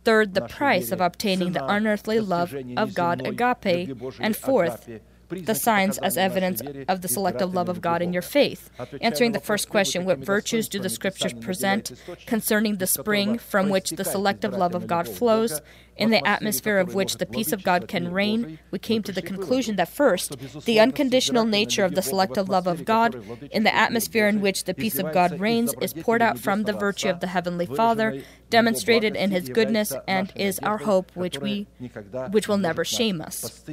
[0.09, 3.91] Third, the price of obtaining the unearthly love of God, agape.
[4.19, 4.89] And fourth,
[5.31, 8.71] the signs as evidence of the selective love of God in your faith.
[9.01, 11.93] Answering the first question, what virtues do the scriptures present
[12.27, 15.61] concerning the spring from which the selective love of God flows,
[15.97, 18.59] in the atmosphere of which the peace of God can reign?
[18.71, 22.85] We came to the conclusion that first, the unconditional nature of the selective love of
[22.85, 23.21] God,
[23.51, 26.73] in the atmosphere in which the peace of God reigns, is poured out from the
[26.73, 31.67] virtue of the Heavenly Father, demonstrated in His goodness, and is our hope, which we,
[32.31, 33.65] which will never shame us.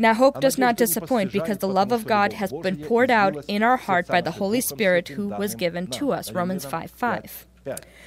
[0.00, 3.64] Now, hope does not disappoint because the love of God has been poured out in
[3.64, 6.32] our heart by the Holy Spirit who was given to us.
[6.32, 7.46] Romans 5 5.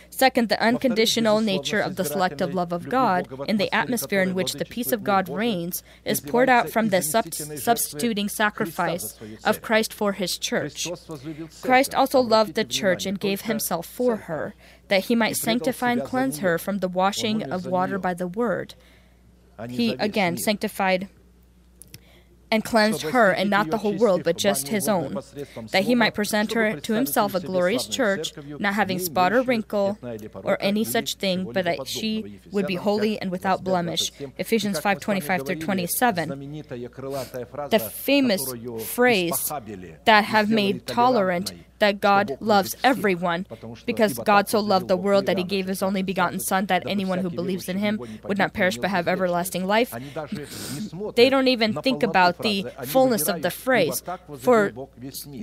[0.10, 4.54] Second, the unconditional nature of the selective love of God in the atmosphere in which
[4.54, 9.94] the peace of God reigns is poured out from the sub- substituting sacrifice of Christ
[9.94, 10.88] for his church.
[11.62, 14.56] Christ also loved the church and gave himself for her,
[14.88, 18.76] that he might sanctify and cleanse her from the washing of water by the word.
[19.70, 21.08] He again sanctified
[22.52, 25.18] and cleansed her and not the whole world, but just his own,
[25.72, 29.98] that he might present her to himself a glorious church, not having spot or wrinkle
[30.44, 34.12] or any such thing, but that she would be holy and without blemish.
[34.38, 36.30] Ephesians 5 25 through 27.
[37.70, 38.42] The famous
[38.86, 39.52] phrase
[40.06, 43.46] that have made tolerant that God loves everyone
[43.86, 47.20] because God so loved the world that he gave his only begotten Son that anyone
[47.20, 49.94] who believes in him would not perish but have everlasting life.
[51.16, 54.02] They don't even think about the fullness of the phrase.
[54.40, 54.72] For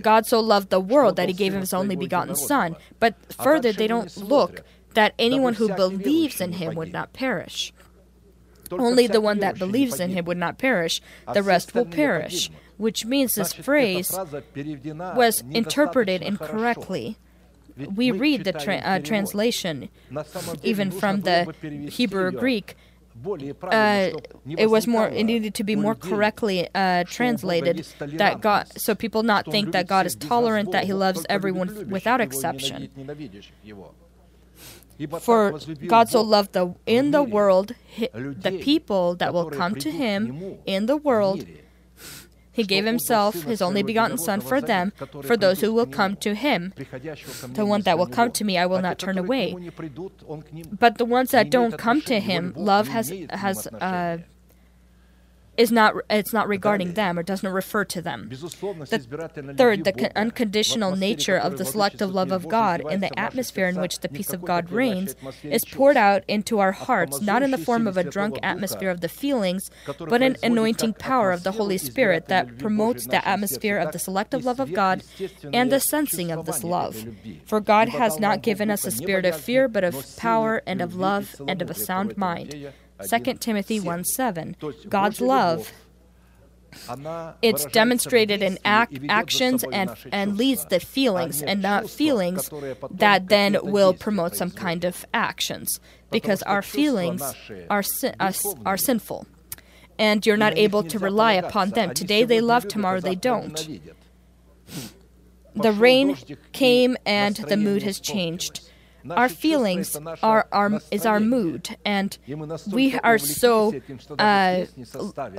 [0.00, 2.76] God so loved the world that he gave his only begotten Son.
[3.00, 4.62] But further, they don't look
[4.94, 7.72] that anyone who believes in him would not perish.
[8.70, 11.00] Only the one that believes in him would not perish,
[11.32, 14.16] the rest will perish which means this phrase
[14.96, 17.18] was interpreted incorrectly.
[17.94, 19.88] We read the tra- uh, translation,
[20.62, 21.52] even from the
[21.90, 22.76] Hebrew or Greek.
[23.62, 24.10] Uh,
[24.56, 29.24] it was more it needed to be more correctly uh, translated that God so people
[29.24, 32.88] not think that God is tolerant that he loves everyone without exception
[35.20, 40.58] for God so loved the in the world the people that will come to him
[40.66, 41.44] in the world.
[42.50, 44.92] He gave himself, his only begotten Son, for them,
[45.22, 46.74] for those who will come to him.
[46.76, 49.54] The one that will come to me, I will not turn away.
[50.76, 54.18] But the ones that don't come to him, love has has uh,
[55.58, 58.28] is not it's not regarding them or does not refer to them.
[58.30, 63.80] The third, the unconditional nature of the selective love of God in the atmosphere in
[63.80, 67.58] which the peace of God reigns is poured out into our hearts, not in the
[67.58, 71.76] form of a drunk atmosphere of the feelings, but an anointing power of the Holy
[71.76, 75.02] Spirit that promotes the atmosphere of the selective love of God
[75.52, 77.04] and the sensing of this love.
[77.44, 80.94] For God has not given us a spirit of fear, but of power and of
[80.94, 82.72] love and of a sound mind.
[83.06, 84.56] 2 Timothy 1 7.
[84.88, 85.72] God's love
[87.42, 92.50] it's demonstrated in act, actions and, and leads the feelings and not feelings
[92.90, 95.80] that then will promote some kind of actions.
[96.10, 97.22] Because our feelings
[97.70, 97.82] are,
[98.20, 98.32] are,
[98.64, 99.26] are sinful.
[99.98, 101.92] And you're not able to rely upon them.
[101.92, 103.80] Today they love tomorrow they don't.
[105.54, 106.16] The rain
[106.52, 108.68] came and the mood has changed.
[109.10, 112.18] Our feelings are our is our mood, and
[112.70, 113.74] we are so
[114.18, 114.64] uh,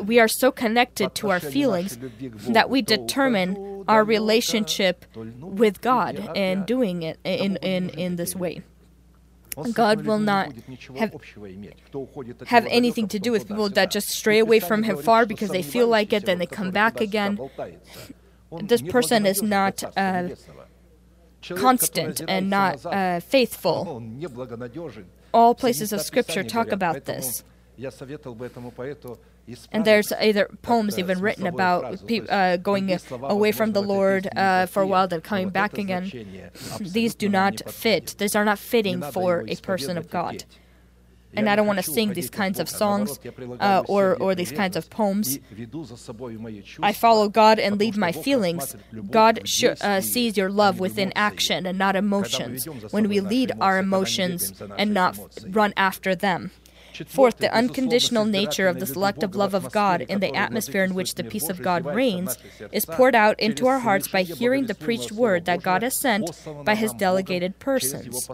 [0.03, 1.97] we are so connected to our feelings
[2.49, 8.64] that we determine our relationship with God and doing it in in in this way.
[9.74, 10.53] God will not
[10.95, 11.14] have,
[12.47, 15.62] have anything to do with people that just stray away from Him far because they
[15.62, 17.38] feel like it, then they come back again.
[18.64, 20.30] This person is not uh,
[21.42, 24.04] constant and not uh, faithful.
[25.34, 27.44] All places of Scripture talk about this.
[29.72, 32.90] And there's either poems even written about pe- uh, going
[33.24, 36.04] away from the Lord uh, for a while, then coming back again.
[36.80, 38.16] These do not fit.
[38.18, 40.44] These are not fitting for a person of God.
[41.36, 43.20] And I don't want to sing these kinds of songs
[43.60, 45.40] uh, or, or these kinds of poems.
[46.82, 48.76] I follow God and lead my feelings.
[49.12, 53.78] God sh- uh, sees your love within action and not emotions, when we lead our
[53.78, 55.18] emotions and not
[55.48, 56.52] run after them.
[57.08, 61.16] Fourth, the unconditional nature of the selective love of God in the atmosphere in which
[61.16, 62.38] the peace of God reigns
[62.72, 66.30] is poured out into our hearts by hearing the preached word that God has sent
[66.66, 68.28] by his delegated persons.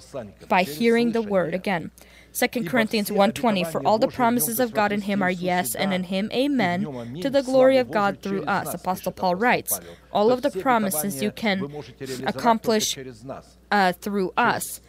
[0.47, 1.91] By hearing the word again.
[2.35, 6.03] 2 Corinthians 1:20 For all the promises of God in him are yes and in
[6.03, 9.79] him amen to the glory of God through us Apostle Paul writes
[10.11, 11.71] all of the promises you can
[12.25, 12.97] accomplish
[13.71, 14.81] uh, through us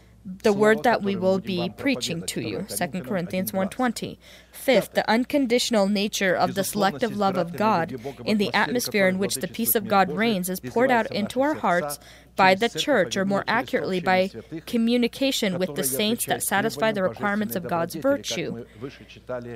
[0.43, 2.67] the word that we will be preaching to you.
[2.69, 4.19] 2 corinthians 1.20
[4.51, 7.95] fifth the unconditional nature of the selective love of god
[8.25, 11.55] in the atmosphere in which the peace of god reigns is poured out into our
[11.55, 12.01] hearts
[12.37, 14.31] by the church, or more accurately, by
[14.67, 18.65] communication with the saints that satisfy the requirements of God's virtue.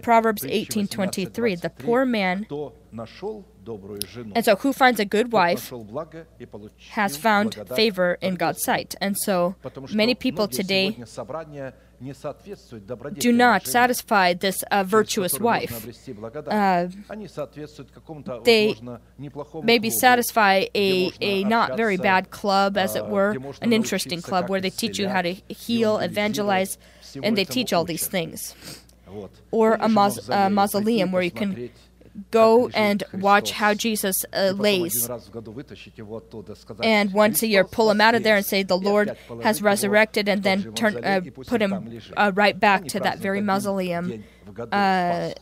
[0.02, 2.46] Proverbs 18:23 The poor man
[4.34, 5.72] and so who finds a good wife
[6.90, 8.94] has found favor in God's sight.
[9.00, 9.56] And so
[9.92, 10.96] many people today
[13.18, 15.86] do not satisfy this uh, virtuous wife.
[16.46, 16.88] Uh,
[18.44, 18.74] they
[19.62, 24.60] maybe satisfy a, a not very bad club, as it were, an interesting club where
[24.60, 26.78] they teach you how to heal, evangelize,
[27.22, 28.54] and they teach all these things.
[29.50, 31.70] Or a, maus- a mausoleum where you can
[32.30, 35.08] go and watch how Jesus uh, lays.
[36.82, 40.28] And once a year, pull him out of there and say, The Lord has resurrected,
[40.28, 44.24] and then turn, uh, put him uh, right back to that very mausoleum.
[44.72, 45.32] Uh,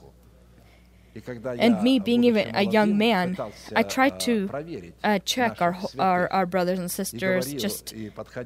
[1.58, 3.36] and me being even a young man,
[3.74, 4.48] I tried to
[5.02, 7.52] uh, check our, our our brothers and sisters.
[7.54, 7.94] Just,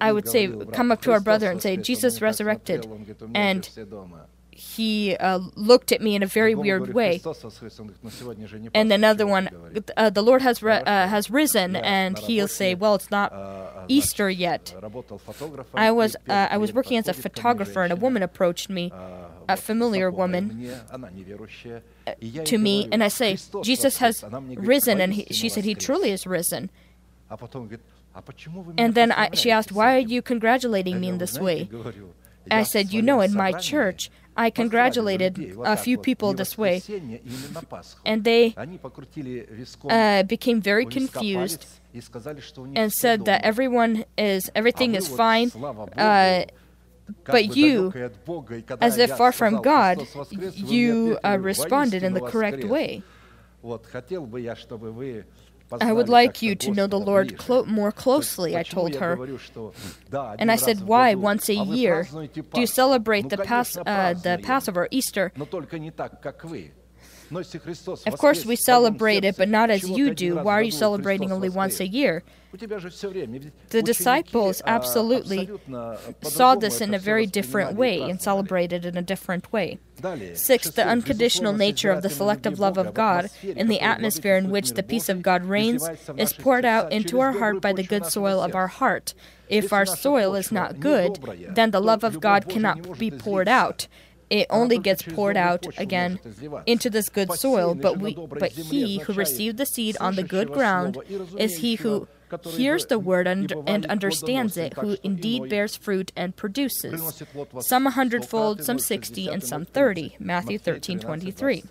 [0.01, 2.89] I would say, come up to our brother and say, Jesus resurrected,
[3.35, 3.69] and
[4.63, 7.21] he uh, looked at me in a very weird way.
[8.75, 9.49] And another one,
[9.97, 13.33] uh, the Lord has uh, has risen, and he'll say, "Well, it's not
[13.89, 14.75] Easter yet."
[15.75, 18.93] I was uh, I was working as a photographer, and a woman approached me,
[19.49, 24.25] a familiar woman, uh, to me, and I say, "Jesus has
[24.57, 26.71] risen," and he, she said, "He truly is risen."
[28.79, 31.69] And then I, she asked, "Why are you congratulating me in this way?"
[32.51, 36.83] I said, You know, in my church, I congratulated a few people this way,
[38.05, 38.55] and they
[39.89, 41.67] uh, became very confused
[42.75, 45.51] and said that everyone is everything is fine,
[45.97, 46.45] uh,
[47.25, 47.93] but you,
[48.81, 50.07] as if far from God,
[50.55, 53.03] you uh, responded in the correct way.
[55.81, 59.17] I would like you to know the Lord clo- more closely, I told her.
[60.39, 62.03] And I said, Why once a year
[62.53, 65.33] do you celebrate the, Pas- uh, the Passover, Easter?
[68.07, 70.37] Of course, we celebrate it, but not as you do.
[70.37, 72.23] Why are you celebrating only once a year?
[72.55, 75.49] The disciples absolutely
[76.23, 79.79] saw this in a very different way and celebrated in a different way.
[80.35, 84.73] Sixth, the unconditional nature of the selective love of God in the atmosphere in which
[84.73, 88.41] the peace of God reigns is poured out into our heart by the good soil
[88.41, 89.15] of our heart.
[89.49, 91.19] If our soil is not good,
[91.55, 93.87] then the love of God cannot be poured out
[94.33, 96.19] it only gets poured out again
[96.67, 100.51] into this good soil but we but he who received the seed on the good
[100.51, 100.99] ground
[101.37, 102.09] is he who
[102.47, 107.23] hears the word and, and understands it, who indeed bears fruit and produces,
[107.61, 110.17] some a hundredfold, some sixty, and some thirty.
[110.19, 111.63] Matthew thirteen twenty three.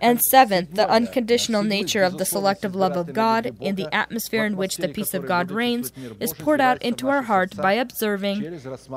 [0.00, 4.56] And seventh, the unconditional nature of the selective love of God in the atmosphere in
[4.56, 8.40] which the peace of God reigns is poured out into our heart by observing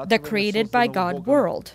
[0.07, 1.73] the created by God world.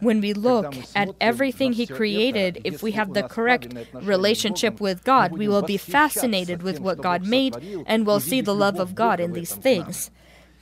[0.00, 5.32] When we look at everything He created, if we have the correct relationship with God,
[5.32, 9.20] we will be fascinated with what God made and will see the love of God
[9.20, 10.10] in these things.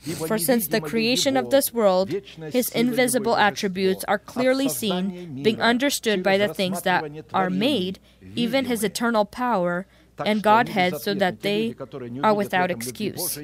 [0.03, 2.09] For since the creation of this world,
[2.51, 7.99] his invisible attributes are clearly seen, being understood by the things that are made,
[8.35, 9.85] even his eternal power
[10.25, 11.75] and Godhead, so that they
[12.21, 13.37] are without excuse.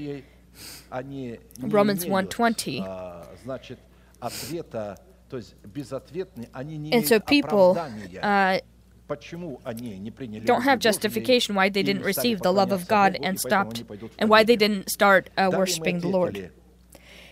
[1.61, 2.83] Romans 1:20.
[6.91, 7.77] And so people
[8.21, 8.59] uh,
[10.45, 13.83] don't have justification why they didn't receive the love of God and stopped,
[14.17, 16.51] and why they didn't start uh, worshiping the Lord.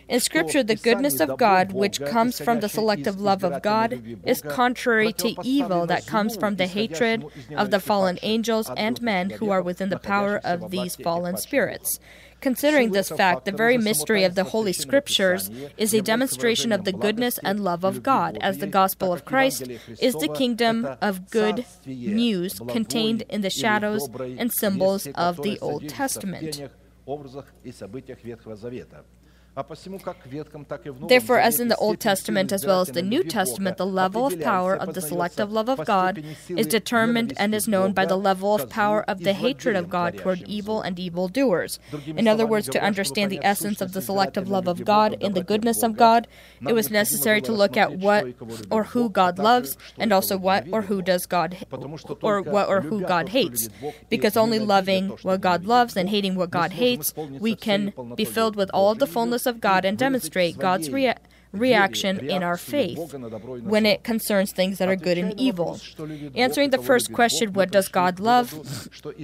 [0.10, 4.42] In Scripture, the goodness of God, which comes from the selective love of God, is
[4.42, 7.26] contrary to evil that comes from the hatred
[7.56, 12.00] of the fallen angels and men who are within the power of these fallen spirits.
[12.42, 16.94] Considering this fact, the very mystery of the Holy Scriptures is a demonstration of the
[16.94, 19.64] goodness and love of God, as the gospel of Christ
[20.00, 24.08] is the kingdom of good news contained in the shadows
[24.38, 26.62] and symbols of the Old Testament.
[31.08, 34.40] Therefore, as in the Old Testament as well as the New Testament, the level of
[34.40, 38.54] power of the selective love of God is determined and is known by the level
[38.54, 41.80] of power of the hatred of God toward evil and evildoers.
[42.06, 45.44] In other words, to understand the essence of the selective love of God in the
[45.44, 46.28] goodness of God,
[46.68, 48.28] it was necessary to look at what
[48.70, 51.58] or who God loves and also what or who does God
[52.22, 53.70] or what or who God hates.
[54.10, 58.56] Because only loving what God loves and hating what God hates, we can be filled
[58.56, 61.16] with all of the fullness of God and demonstrate God's rea-
[61.54, 63.14] reaction in our faith
[63.64, 65.80] when it concerns things that are good and evil.
[66.36, 68.54] Answering the first question, what does God love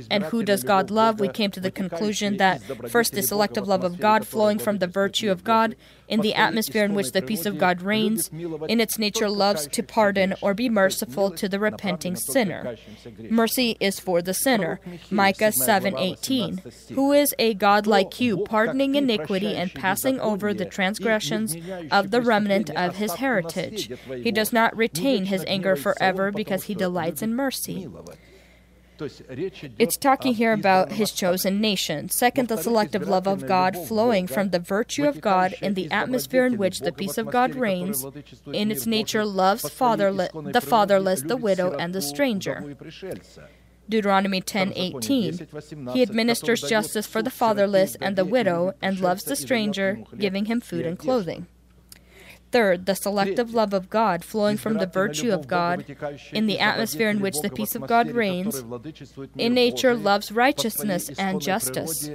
[0.10, 3.84] and who does God love, we came to the conclusion that first, the selective love
[3.84, 5.76] of God flowing from the virtue of God
[6.14, 8.30] in the atmosphere in which the peace of God reigns,
[8.70, 12.78] in its nature loves to pardon or be merciful to the repenting sinner.
[13.30, 14.80] Mercy is for the sinner.
[15.10, 16.62] Micah 7:18.
[16.94, 21.56] Who is a God like you, pardoning iniquity and passing over the transgressions
[21.92, 23.92] of the remnant of his heritage?
[24.24, 27.88] He does not retain his anger forever because he delights in mercy.
[29.00, 32.10] It's talking here about his chosen nation.
[32.10, 36.46] Second, the selective love of God flowing from the virtue of God in the atmosphere
[36.46, 38.06] in which the peace of God reigns.
[38.52, 42.76] In its nature, loves fatherless, the fatherless, the widow, and the stranger.
[43.90, 45.94] Deuteronomy 10:18.
[45.94, 50.62] He administers justice for the fatherless and the widow and loves the stranger, giving him
[50.62, 51.48] food and clothing.
[52.54, 55.84] Third, the selective love of God flowing from the virtue of God
[56.32, 58.64] in the atmosphere in which the peace of God reigns,
[59.36, 62.12] in nature loves righteousness and justice.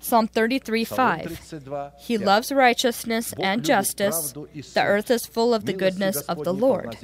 [0.00, 1.52] Psalm 33 5.
[1.98, 4.32] He loves righteousness and justice.
[4.32, 6.96] The earth is full of the goodness of the Lord.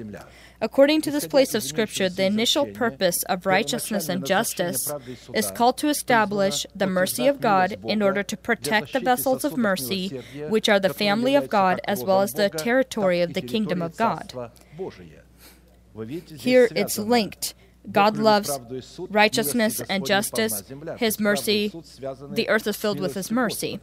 [0.60, 4.92] According to this place of Scripture, the initial purpose of righteousness and justice
[5.34, 9.56] is called to establish the mercy of God in order to protect the vessels of
[9.56, 13.82] mercy, which are the family of God as well as the territory of the kingdom
[13.82, 14.32] of God.
[16.38, 17.54] Here it's linked.
[17.92, 18.58] God loves
[19.10, 20.62] righteousness and justice,
[20.98, 21.72] His mercy.
[22.30, 23.80] The earth is filled with His mercy.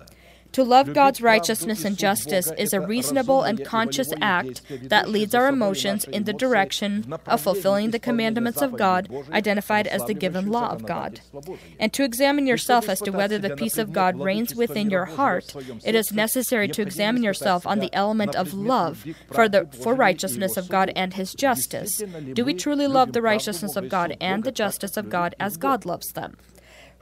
[0.58, 5.48] To love God's righteousness and justice is a reasonable and conscious act that leads our
[5.48, 10.70] emotions in the direction of fulfilling the commandments of God, identified as the given law
[10.70, 11.22] of God.
[11.80, 15.54] And to examine yourself as to whether the peace of God reigns within your heart,
[15.86, 20.58] it is necessary to examine yourself on the element of love for the for righteousness
[20.58, 22.02] of God and his justice.
[22.34, 25.86] Do we truly love the righteousness of God and the justice of God as God
[25.86, 26.08] loves?
[26.14, 26.36] them?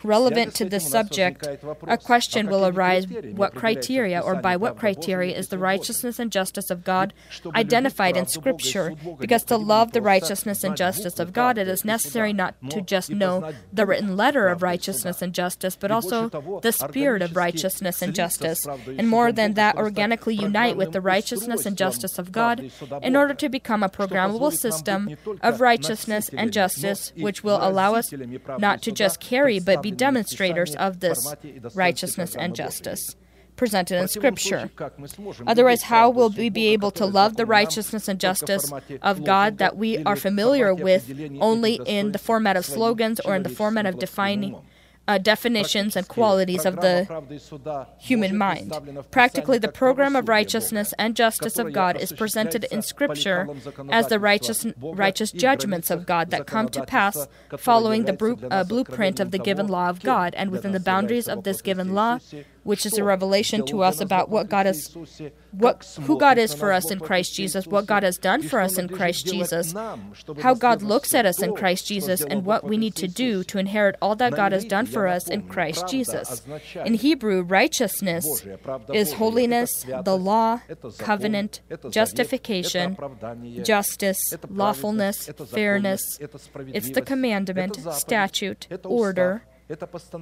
[0.05, 1.47] Relevant to this subject,
[1.87, 6.69] a question will arise what criteria or by what criteria is the righteousness and justice
[6.69, 7.13] of God
[7.55, 8.95] identified in Scripture?
[9.19, 13.09] Because to love the righteousness and justice of God, it is necessary not to just
[13.09, 16.29] know the written letter of righteousness and justice, but also
[16.61, 21.65] the spirit of righteousness and justice, and more than that, organically unite with the righteousness
[21.65, 27.11] and justice of God in order to become a programmable system of righteousness and justice,
[27.17, 28.11] which will allow us
[28.59, 31.35] not to just carry but be demonstrators of this
[31.73, 33.15] righteousness and justice
[33.55, 34.69] presented in Scripture.
[35.47, 38.71] Otherwise, how will we be able to love the righteousness and justice
[39.01, 43.43] of God that we are familiar with only in the format of slogans or in
[43.43, 44.57] the format of defining
[45.07, 47.07] uh, definitions and qualities of the
[47.99, 48.71] human mind.
[49.11, 53.47] Practically, the program of righteousness and justice of God is presented in Scripture
[53.91, 57.27] as the righteous, righteous judgments of God that come to pass
[57.57, 61.27] following the bru- uh, blueprint of the given law of God, and within the boundaries
[61.27, 62.19] of this given law,
[62.65, 64.97] which is a revelation to us about what God has,
[65.51, 68.79] what who God is for us in Christ Jesus, what God has done for us
[68.79, 69.71] in Christ Jesus,
[70.41, 73.59] how God looks at us in Christ Jesus, and what we need to do to
[73.59, 76.41] inherit all that God has done for us in Christ Jesus.
[76.83, 78.25] In Hebrew, righteousness
[78.91, 80.61] is holiness, the law,
[80.97, 81.61] covenant,
[81.91, 82.97] justification,
[83.63, 86.01] justice, lawfulness, fairness.
[86.73, 89.43] It's the commandment, statute, order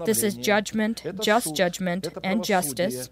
[0.05, 3.09] this is judgment, just judgment, and justice,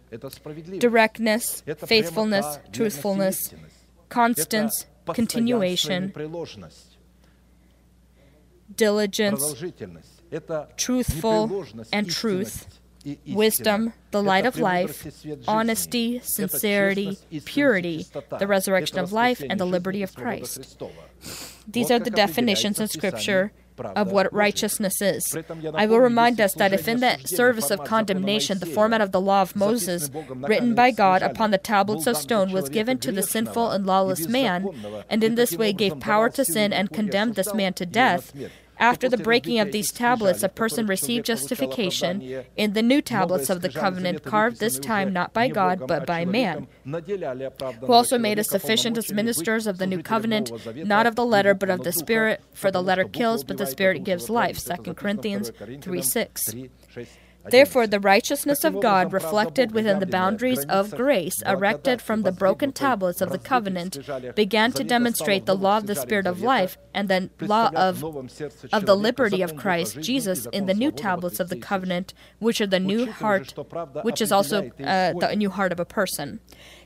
[0.79, 3.53] directness, faithfulness, truthfulness,
[4.09, 6.13] constance, continuation,
[8.75, 9.63] diligence,
[10.77, 12.79] truthful, and truth,
[13.27, 18.05] wisdom, the light of life, honesty, sincerity, purity,
[18.39, 20.81] the resurrection of life, and the liberty of Christ.
[21.67, 23.51] These are the definitions in Scripture
[23.95, 25.35] of what righteousness is.
[25.73, 29.21] I will remind us that if in the service of condemnation the format of the
[29.21, 33.23] law of Moses, written by God upon the tablets of stone, was given to the
[33.23, 34.67] sinful and lawless man,
[35.09, 38.33] and in this way gave power to sin and condemned this man to death,
[38.81, 43.61] after the breaking of these tablets, a person received justification in the new tablets of
[43.61, 48.49] the covenant, carved this time not by God, but by man, who also made us
[48.49, 52.41] sufficient as ministers of the new covenant, not of the letter, but of the Spirit.
[52.53, 54.59] For the letter kills, but the Spirit gives life.
[54.59, 55.51] 2 Corinthians
[55.81, 56.55] 3 6.
[57.49, 62.71] Therefore, the righteousness of God, reflected within the boundaries of grace, erected from the broken
[62.71, 63.97] tablets of the covenant,
[64.35, 68.03] began to demonstrate the law of the Spirit of life and the law of,
[68.71, 72.67] of the liberty of Christ Jesus in the new tablets of the covenant, which are
[72.67, 73.53] the new heart,
[74.03, 76.39] which is also uh, the new heart of a person.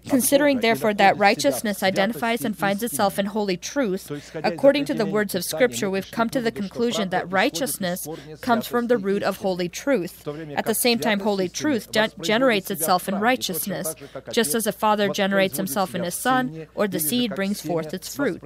[0.08, 4.12] Considering, therefore, that righteousness identifies and finds itself in holy truth,
[4.44, 8.08] according to the words of Scripture, we've come to the conclusion that righteousness
[8.42, 10.28] comes from the root of holy truth.
[10.56, 13.96] At the same time, holy truth de- generates itself in righteousness,
[14.32, 18.14] just as a father generates himself in his son, or the seed brings forth its
[18.16, 18.42] fruit.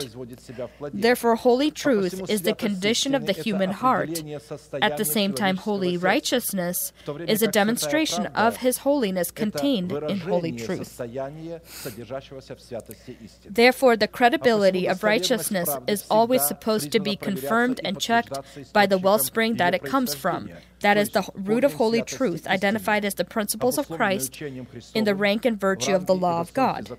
[0.94, 4.24] Therefore, holy truth is the condition of the human heart.
[4.82, 6.94] At the same time, holy righteousness
[7.28, 11.00] is a demonstration of his holiness contained in holy truth.
[13.50, 18.34] Therefore, the credibility of righteousness is always supposed to be confirmed and checked
[18.74, 20.50] by the wellspring that it comes from.
[20.82, 24.42] That is the root of holy truth, identified as the principles of Christ
[24.94, 26.90] in the rank and virtue of the law of God.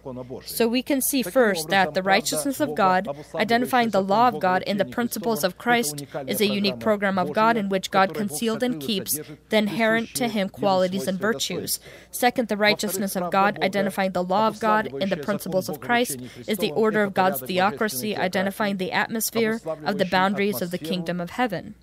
[0.44, 4.62] So we can see first that the righteousness of God, identifying the law of God
[4.62, 8.62] in the principles of Christ, is a unique program of God in which God concealed
[8.62, 9.18] and keeps
[9.48, 11.80] the inherent to Him qualities and virtues.
[12.10, 16.20] Second, the righteousness of God, identifying the law of God in the principles of Christ,
[16.46, 21.20] is the order of God's theocracy, identifying the atmosphere of the boundaries of the kingdom
[21.20, 21.74] of heaven.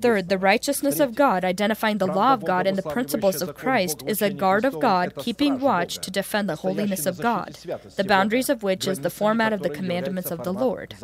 [0.00, 4.02] Third, the righteousness of God, identifying the law of God and the principles of Christ,
[4.06, 7.58] is a guard of God, keeping watch to defend the holiness of God,
[7.96, 10.94] the boundaries of which is the format of the commandments of the Lord.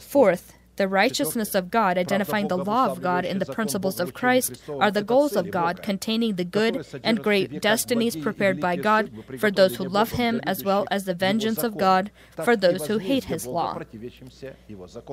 [0.00, 4.62] Fourth, the righteousness of God, identifying the law of God and the principles of Christ,
[4.80, 9.50] are the goals of God, containing the good and great destinies prepared by God for
[9.50, 12.10] those who love Him, as well as the vengeance of God
[12.42, 13.78] for those who hate His law.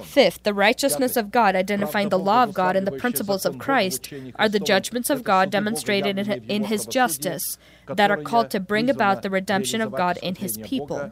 [0.03, 4.07] Fifth, the righteousness of God, identifying the law of God and the principles of Christ,
[4.36, 7.57] are the judgments of God demonstrated in His justice
[7.93, 11.11] that are called to bring about the redemption of God in His people.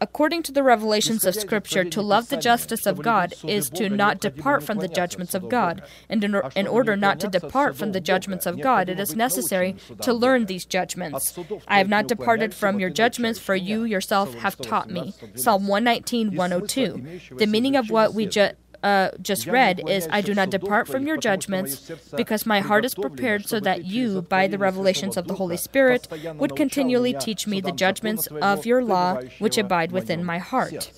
[0.00, 4.20] According to the revelations of Scripture, to love the justice of God is to not
[4.20, 5.82] depart from the judgments of God.
[6.08, 9.76] And in, in, order not to depart from the judgments of God, it is necessary
[10.02, 11.38] to learn these judgments.
[11.68, 15.14] I have not departed from your judgments, for you yourself have taught me.
[15.34, 17.36] Psalm 119, 102.
[17.36, 18.50] The meaning of what we ju-
[18.82, 22.94] uh, just read is I do not depart from your judgments because my heart is
[22.94, 27.60] prepared so that you, by the revelations of the Holy Spirit, would continually teach me
[27.60, 30.90] the judgments of your law which abide within my heart.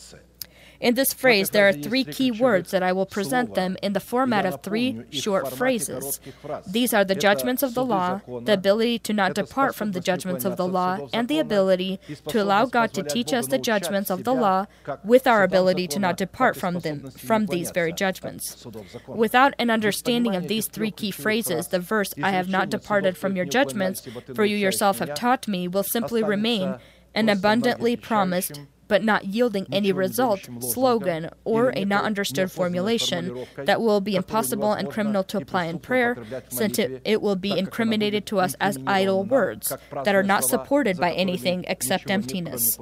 [0.81, 4.01] In this phrase, there are three key words that I will present them in the
[4.01, 6.21] format of three short phrases.
[6.67, 10.45] These are the judgments of the law, the ability to not depart from the judgments
[10.45, 11.99] of the law, and the ability
[12.29, 14.67] to allow God to teach us the judgments of the law
[15.05, 18.67] with our ability to not depart from them, from these very judgments.
[19.07, 23.35] Without an understanding of these three key phrases, the verse, I have not departed from
[23.35, 26.77] your judgments, for you yourself have taught me, will simply remain
[27.15, 33.81] an abundantly promised but not yielding any result, slogan, or a not understood formulation that
[33.81, 36.17] will be impossible and criminal to apply in prayer,
[36.49, 39.73] since it, it will be incriminated to us as idle words
[40.05, 42.79] that are not supported by anything except emptiness.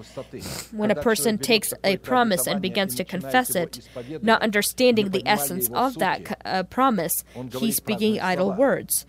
[0.73, 3.87] When a person takes a promise and begins to confess it,
[4.23, 7.25] not understanding the essence of that uh, promise,
[7.59, 9.07] he's speaking idle words.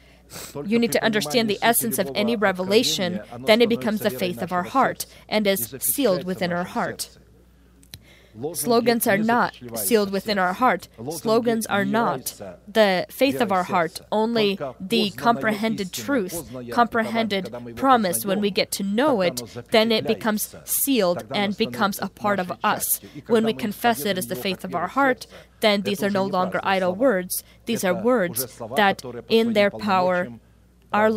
[0.66, 4.52] You need to understand the essence of any revelation, then it becomes the faith of
[4.52, 7.10] our heart and is sealed within our heart.
[8.54, 10.88] Slogans are not sealed within our heart.
[11.12, 12.34] Slogans are not
[12.68, 18.26] the faith of our heart, only the comprehended truth, comprehended promise.
[18.26, 22.52] When we get to know it, then it becomes sealed and becomes a part of
[22.64, 23.00] us.
[23.28, 25.28] When we confess it as the faith of our heart,
[25.62, 27.44] then these are no longer idle words.
[27.66, 30.30] These are words that, in their power,
[30.94, 31.12] are,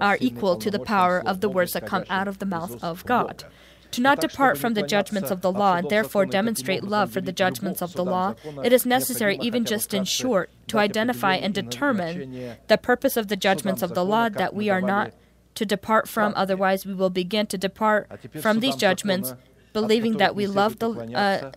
[0.00, 3.04] are equal to the power of the words that come out of the mouth of
[3.06, 3.44] God.
[3.92, 7.32] To not depart from the judgments of the law and therefore demonstrate love for the
[7.32, 12.56] judgments of the law, it is necessary, even just in short, to identify and determine
[12.68, 15.12] the purpose of the judgments of the law that we are not
[15.54, 18.08] to depart from, otherwise, we will begin to depart
[18.40, 19.34] from these judgments,
[19.72, 20.90] believing that we love the.
[20.90, 21.52] Uh,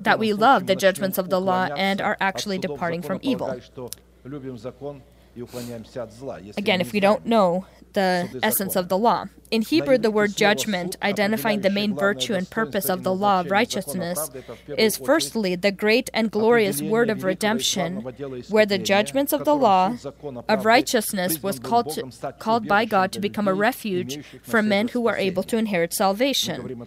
[0.00, 3.60] that we love the judgments of the law and are actually departing from evil.
[6.56, 9.26] Again, if we don't know the essence of the law.
[9.52, 13.50] In Hebrew, the word judgment, identifying the main virtue and purpose of the law of
[13.50, 14.30] righteousness,
[14.78, 17.96] is firstly the great and glorious word of redemption,
[18.48, 19.94] where the judgments of the law
[20.48, 25.06] of righteousness was called, to, called by God to become a refuge for men who
[25.06, 26.86] are able to inherit salvation.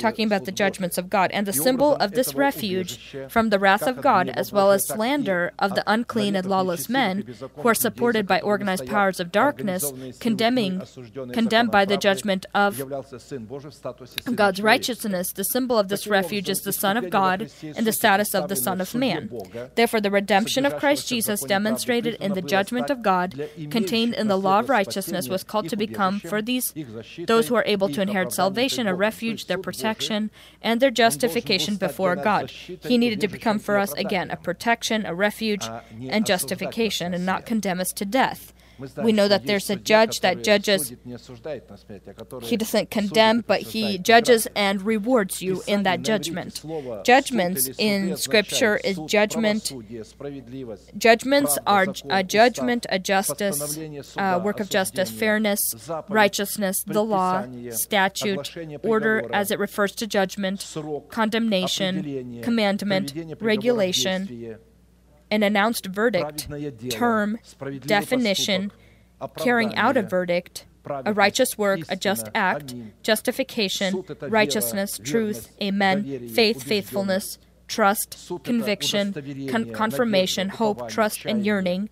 [0.00, 3.86] Talking about the judgments of God, and the symbol of this refuge from the wrath
[3.86, 7.24] of God, as well as slander of the unclean and lawless men
[7.58, 10.82] who are supported by organized powers of darkness, condemning,
[11.32, 12.78] condemned by the judgment of
[14.34, 15.32] God's righteousness.
[15.32, 18.56] The symbol of this refuge is the Son of God and the status of the
[18.56, 19.30] Son of Man.
[19.74, 24.38] Therefore, the redemption of Christ Jesus, demonstrated in the judgment of God, contained in the
[24.38, 26.72] law of righteousness, was called to become for these
[27.26, 30.30] those who are able to inherit salvation, a refuge, their protection,
[30.62, 32.50] and their justification before God.
[32.50, 35.68] He needed to become for us again a protection, a refuge,
[36.08, 38.52] and justification, and not condemn us to death.
[38.96, 40.92] We know that there's a judge that judges.
[42.42, 46.62] He doesn't condemn, but he judges and rewards you in that judgment.
[47.04, 49.72] Judgments in Scripture is judgment.
[50.98, 53.76] Judgments are a judgment, a justice,
[54.16, 55.74] a uh, work of justice, fairness,
[56.08, 60.66] righteousness, the law, statute, order as it refers to judgment,
[61.08, 64.58] condemnation, commandment, regulation
[65.34, 66.48] an announced verdict,
[66.90, 67.38] term,
[67.86, 68.70] definition,
[69.36, 72.72] carrying out a verdict, a righteous work, a just act,
[73.02, 79.12] justification, righteousness, truth, amen, faith, faithfulness, trust, conviction,
[79.50, 81.90] con- confirmation, hope, trust, and yearning,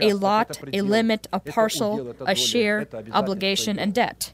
[0.00, 4.32] a lot, a limit, a parcel, a share, obligation, and debt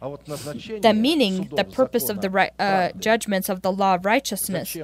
[0.00, 4.74] the meaning, the purpose of the ri- uh, judgments of the law of righteousness,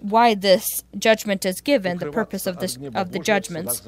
[0.00, 0.66] why this
[0.98, 3.82] judgment is given, the purpose of this of the judgments,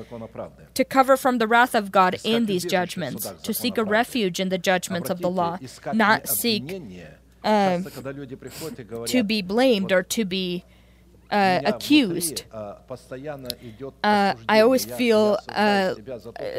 [0.74, 4.48] to cover from the wrath of God in these judgments, to seek a refuge in
[4.48, 5.58] the judgments of the law,
[5.92, 6.64] not seek
[7.44, 7.80] uh,
[9.06, 10.64] to be blamed or to be
[11.30, 12.44] uh, accused.
[12.52, 15.94] Uh, I always feel uh,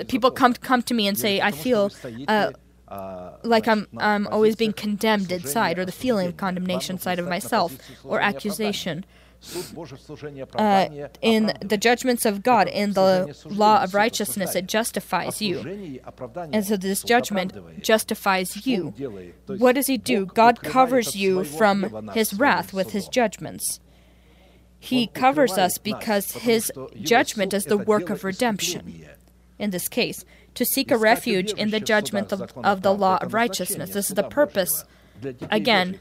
[0.07, 1.91] people come come to me and say, I feel
[2.27, 2.51] uh,
[3.43, 7.77] like I'm I'm always being condemned inside, or the feeling of condemnation side of myself,
[8.03, 9.05] or accusation.
[10.55, 16.01] Uh, in the judgments of God, in the law of righteousness, it justifies you.
[16.51, 18.93] And so this judgment justifies you.
[19.45, 20.25] What does He do?
[20.25, 23.79] God covers you from His wrath with His judgments.
[24.79, 26.71] He covers us because His
[27.01, 29.05] judgment is the work of redemption.
[29.59, 30.25] In this case,
[30.57, 33.91] to seek a refuge in the judgment of, of the law of righteousness.
[33.91, 34.85] This is the purpose
[35.51, 35.99] again,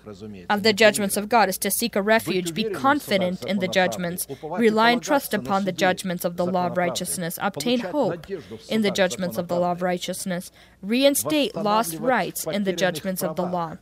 [0.48, 4.26] of the judgments of God is to seek a refuge, be confident in the judgments,
[4.42, 8.26] rely and trust upon the judgments of the law of righteousness, obtain hope
[8.68, 10.50] in the judgments of the law of righteousness,
[10.82, 13.76] reinstate lost rights in the judgments of the law.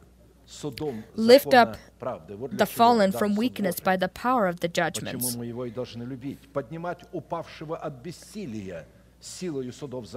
[1.15, 1.79] Lift up
[2.53, 5.37] the fallen from weakness by the power of the judgments.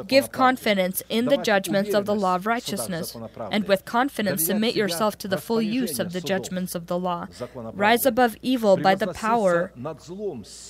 [0.08, 3.16] Give confidence in the judgments of the law of righteousness,
[3.52, 7.28] and with confidence submit yourself to the full use of the judgments of the law.
[7.74, 9.72] Rise above evil by the power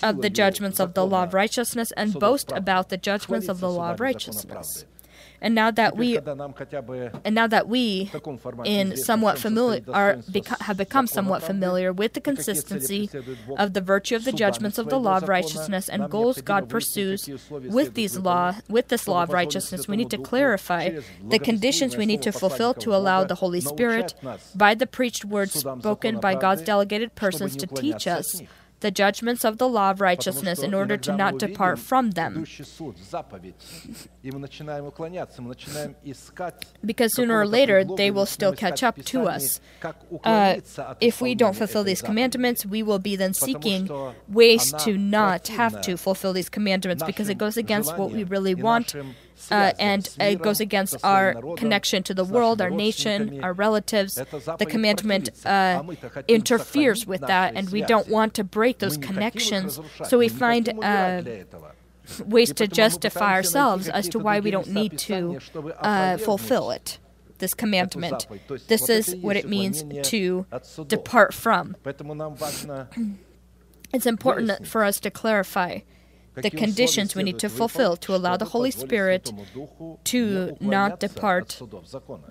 [0.04, 3.70] of the judgments of the law of righteousness, and boast about the judgments of the
[3.70, 4.86] law of righteousness.
[5.40, 8.12] And now that we, and now that we,
[8.66, 13.10] in somewhat familiar, are beca- have become somewhat familiar with the consistency
[13.58, 17.30] of the virtue of the judgments of the law of righteousness and goals God pursues
[17.50, 20.90] with these law, with this law of righteousness, we need to clarify
[21.28, 24.14] the conditions we need to fulfill to allow the Holy Spirit,
[24.56, 28.42] by the preached word spoken by God's delegated persons, to teach us
[28.80, 32.46] the judgments of the law of righteousness in order to not depart from them.
[36.86, 39.60] Because sooner or later they will still catch up to us.
[40.24, 40.60] Uh,
[41.02, 43.90] if we don't fulfill these commandments, we will be then seeking
[44.28, 48.56] ways to not have to fulfill these commandments because it goes against what we really
[48.56, 48.96] want
[49.52, 54.16] uh, and it goes against our connection to the world, our nation, our relatives.
[54.16, 55.84] The commandment uh,
[56.28, 59.80] interferes with that, and we don't want to break those connections.
[60.06, 60.70] So we find.
[60.84, 61.22] Uh,
[62.26, 65.40] ways to justify ourselves as to why we don't need to
[65.82, 67.00] uh, fulfill it
[67.40, 68.28] this commandment.
[68.68, 70.46] This is what it means to
[70.88, 71.76] depart from.
[73.94, 75.80] it's important for us to clarify
[76.42, 79.32] the conditions we need to fulfill to allow the Holy Spirit
[80.06, 81.62] to not depart,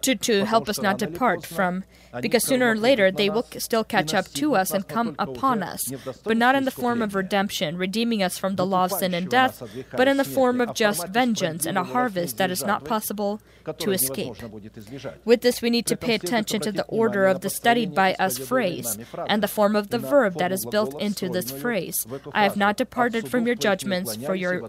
[0.03, 1.85] to, to help us not depart from,
[2.21, 5.93] because sooner or later they will still catch up to us and come upon us,
[6.25, 9.29] but not in the form of redemption, redeeming us from the law of sin and
[9.29, 13.41] death, but in the form of just vengeance and a harvest that is not possible
[13.79, 14.37] to escape.
[15.25, 18.39] With this, we need to pay attention to the order of the studied by us
[18.39, 18.97] phrase
[19.27, 22.07] and the form of the verb that is built into this phrase.
[22.33, 24.69] I have not departed from your judgment elements for, your,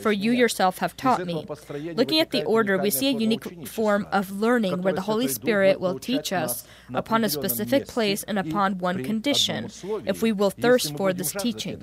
[0.00, 1.46] for you yourself have taught me.
[1.94, 5.80] Looking at the order, we see a unique form of learning where the Holy Spirit
[5.80, 9.70] will teach us upon a specific place and upon one condition,
[10.06, 11.80] if we will thirst for this teaching.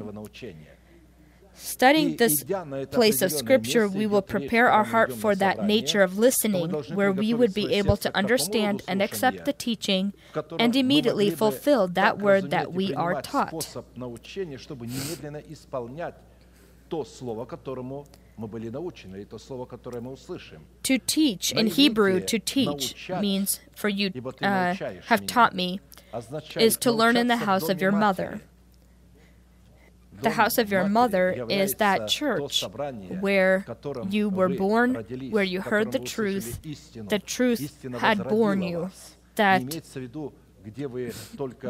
[1.54, 2.44] Studying this
[2.92, 7.34] place of Scripture, we will prepare our heart for that nature of listening, where we
[7.34, 10.14] would be able to understand and accept the teaching
[10.58, 13.76] and immediately fulfill that word that we are taught
[16.92, 20.60] то слово, которому мы были научены, то слово, которое мы услышим.
[20.84, 24.12] To teach in Hebrew, to teach means for you
[24.42, 24.76] uh,
[25.08, 25.80] have taught me
[26.58, 28.42] is to learn in the house of your mother.
[30.22, 32.64] The house of your mother is that church
[33.22, 33.66] where
[34.10, 34.96] you were born,
[35.32, 36.60] where you heard the truth,
[37.08, 38.92] the truth had born you,
[39.36, 39.64] that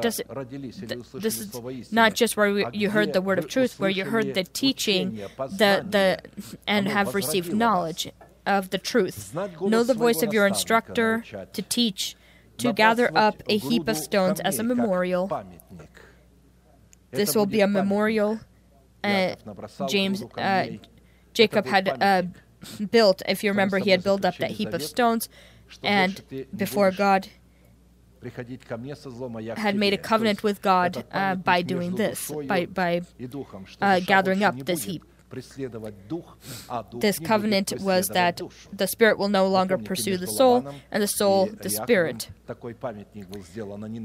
[0.01, 0.27] does it,
[1.13, 4.43] this is not just where you heard the word of truth, where you heard the
[4.43, 6.19] teaching, the, the,
[6.67, 8.11] and have received knowledge
[8.45, 9.33] of the truth.
[9.33, 11.23] Know the voice of your instructor
[11.53, 12.15] to teach,
[12.57, 15.29] to gather up a heap of stones as a memorial.
[17.11, 18.39] This will be a memorial.
[19.03, 19.35] Uh,
[19.89, 20.67] James, uh,
[21.33, 22.23] Jacob had uh,
[22.91, 25.27] built, if you remember, he had built up that heap of stones,
[25.83, 26.21] and
[26.55, 27.29] before God,
[29.57, 33.01] had made a covenant with God uh, by doing this, by, by
[33.81, 35.03] uh, gathering up this heap.
[36.99, 38.41] This covenant was that
[38.73, 42.29] the spirit will no longer pursue the soul, and the soul the spirit.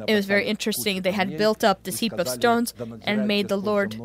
[0.06, 1.02] It was very interesting.
[1.02, 3.96] They had built up this heap of stones and made the Lord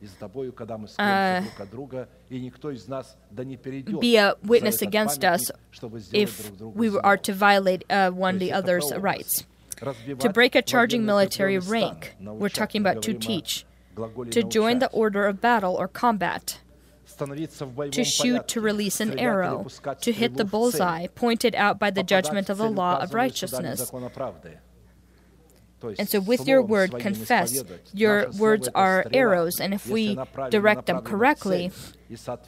[0.00, 3.56] и с тобою, когда мы скроемся друг от друга, и никто из нас да не
[3.56, 5.50] перейдет be a witness against us
[6.12, 9.44] if we are to violate uh, one the other's rights.
[10.20, 13.64] To break a charging military rank, we're talking about to teach,
[14.30, 16.58] to join the order of battle or combat,
[17.92, 19.66] to shoot to release an arrow,
[20.00, 23.92] to hit the bullseye pointed out by the judgment of the law of righteousness,
[25.98, 27.62] and so, with your word, confess.
[27.92, 30.18] Your words are arrows, and if we
[30.50, 31.70] direct them correctly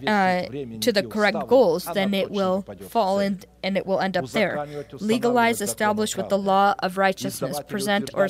[0.07, 0.43] uh,
[0.81, 4.67] to the correct goals, then it will fall and, and it will end up there.
[4.93, 8.29] Legalize, establish with the law of righteousness, present or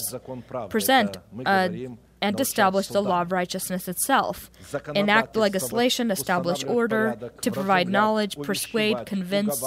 [0.68, 1.16] present.
[1.46, 1.68] Uh,
[2.22, 4.50] and establish the law of righteousness itself,
[4.94, 9.62] enact legislation, establish order, to provide knowledge, persuade, convince,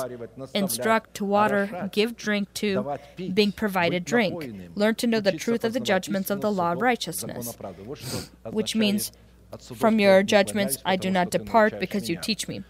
[0.54, 2.98] instruct, to water, give drink to,
[3.34, 6.82] being provided drink, learn to know the truth of the judgments of the law of
[6.82, 7.58] righteousness,
[8.52, 9.12] which means
[9.76, 12.64] from your judgments I do not depart because you teach me.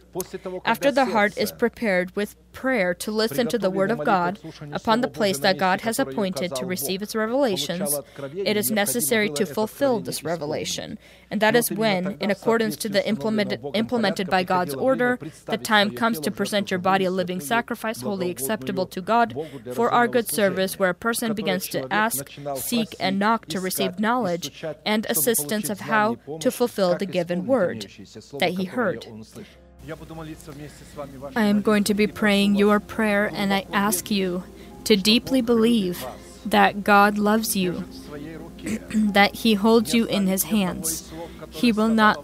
[0.66, 4.40] After the heart is prepared with prayer to listen to the Word of God
[4.72, 8.00] upon the place that God has appointed to receive its revelations,
[8.36, 10.98] it is necessary to fulfill this revelation.
[11.30, 15.92] And that is when, in accordance to the implemented, implemented by God's order, the time
[15.92, 19.36] comes to present your body a living sacrifice, holy acceptable to God,
[19.74, 24.00] for our good service, where a person begins to ask, seek, and knock to receive
[24.00, 27.88] knowledge and assistance of how to fulfill the given word
[28.40, 29.08] that he heard.
[31.36, 34.44] I am going to be praying your prayer, and I ask you
[34.86, 36.06] to deeply believe
[36.46, 37.86] that God loves you,
[38.96, 41.12] that He holds you in His hands.
[41.50, 42.18] He will not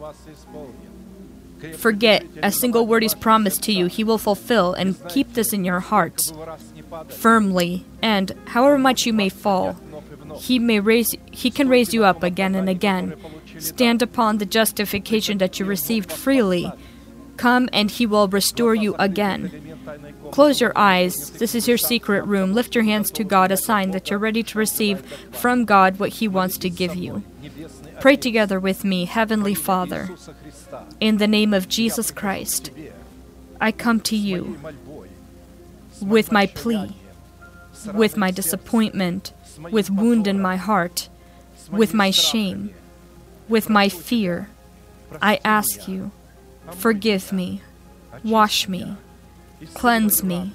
[1.77, 3.87] forget a single word He's promised to you.
[3.87, 6.31] He will fulfill and keep this in your heart
[7.09, 7.85] firmly.
[8.01, 9.75] And however much you may fall,
[10.37, 11.15] He may raise.
[11.31, 13.15] He can raise you up again and again.
[13.57, 16.71] Stand upon the justification that you received freely.
[17.39, 19.79] Come and He will restore you again.
[20.31, 21.31] Close your eyes.
[21.31, 22.53] This is your secret room.
[22.53, 26.19] Lift your hands to God, a sign that you're ready to receive from God what
[26.19, 27.23] He wants to give you.
[28.01, 30.09] Pray together with me, Heavenly Father.
[30.99, 32.71] In the name of Jesus Christ,
[33.61, 34.59] I come to you
[36.01, 36.93] with my plea,
[37.93, 39.31] with my disappointment,
[39.71, 41.07] with wound in my heart,
[41.71, 42.73] with my shame,
[43.47, 44.49] with my fear.
[45.21, 46.11] I ask you,
[46.75, 47.61] forgive me,
[48.23, 48.95] wash me,
[49.73, 50.53] cleanse me,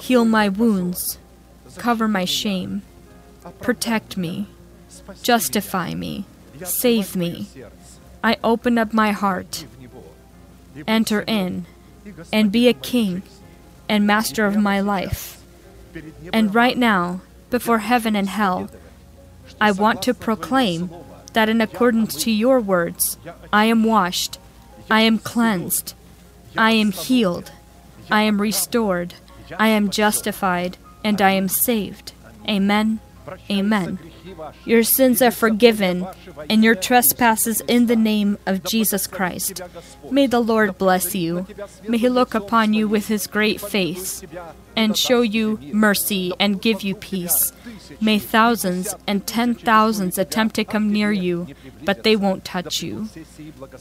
[0.00, 1.18] heal my wounds,
[1.76, 2.82] cover my shame,
[3.60, 4.46] protect me,
[5.22, 6.24] justify me,
[6.64, 7.48] save me.
[8.22, 9.66] I open up my heart,
[10.86, 11.66] enter in,
[12.32, 13.22] and be a king
[13.88, 15.42] and master of my life.
[16.32, 17.20] And right now,
[17.50, 18.70] before heaven and hell,
[19.60, 20.90] I want to proclaim
[21.32, 23.18] that in accordance to your words,
[23.52, 24.38] I am washed,
[24.90, 25.94] I am cleansed,
[26.56, 27.52] I am healed,
[28.10, 29.14] I am restored,
[29.58, 32.12] I am justified, and I am saved.
[32.48, 33.00] Amen.
[33.50, 33.98] Amen.
[34.64, 36.06] Your sins are forgiven,
[36.48, 39.62] and your trespasses in the name of Jesus Christ.
[40.10, 41.46] May the Lord bless you.
[41.86, 44.22] May He look upon you with His great face
[44.76, 47.52] and show you mercy and give you peace.
[48.00, 51.48] May thousands and ten thousands attempt to come near you,
[51.84, 53.08] but they won't touch you.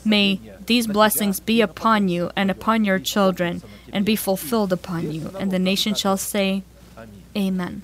[0.06, 3.61] May these blessings be upon you and upon your children
[3.94, 5.32] and be fulfilled upon you.
[5.40, 6.64] And the nation shall say,
[7.36, 7.84] Amen.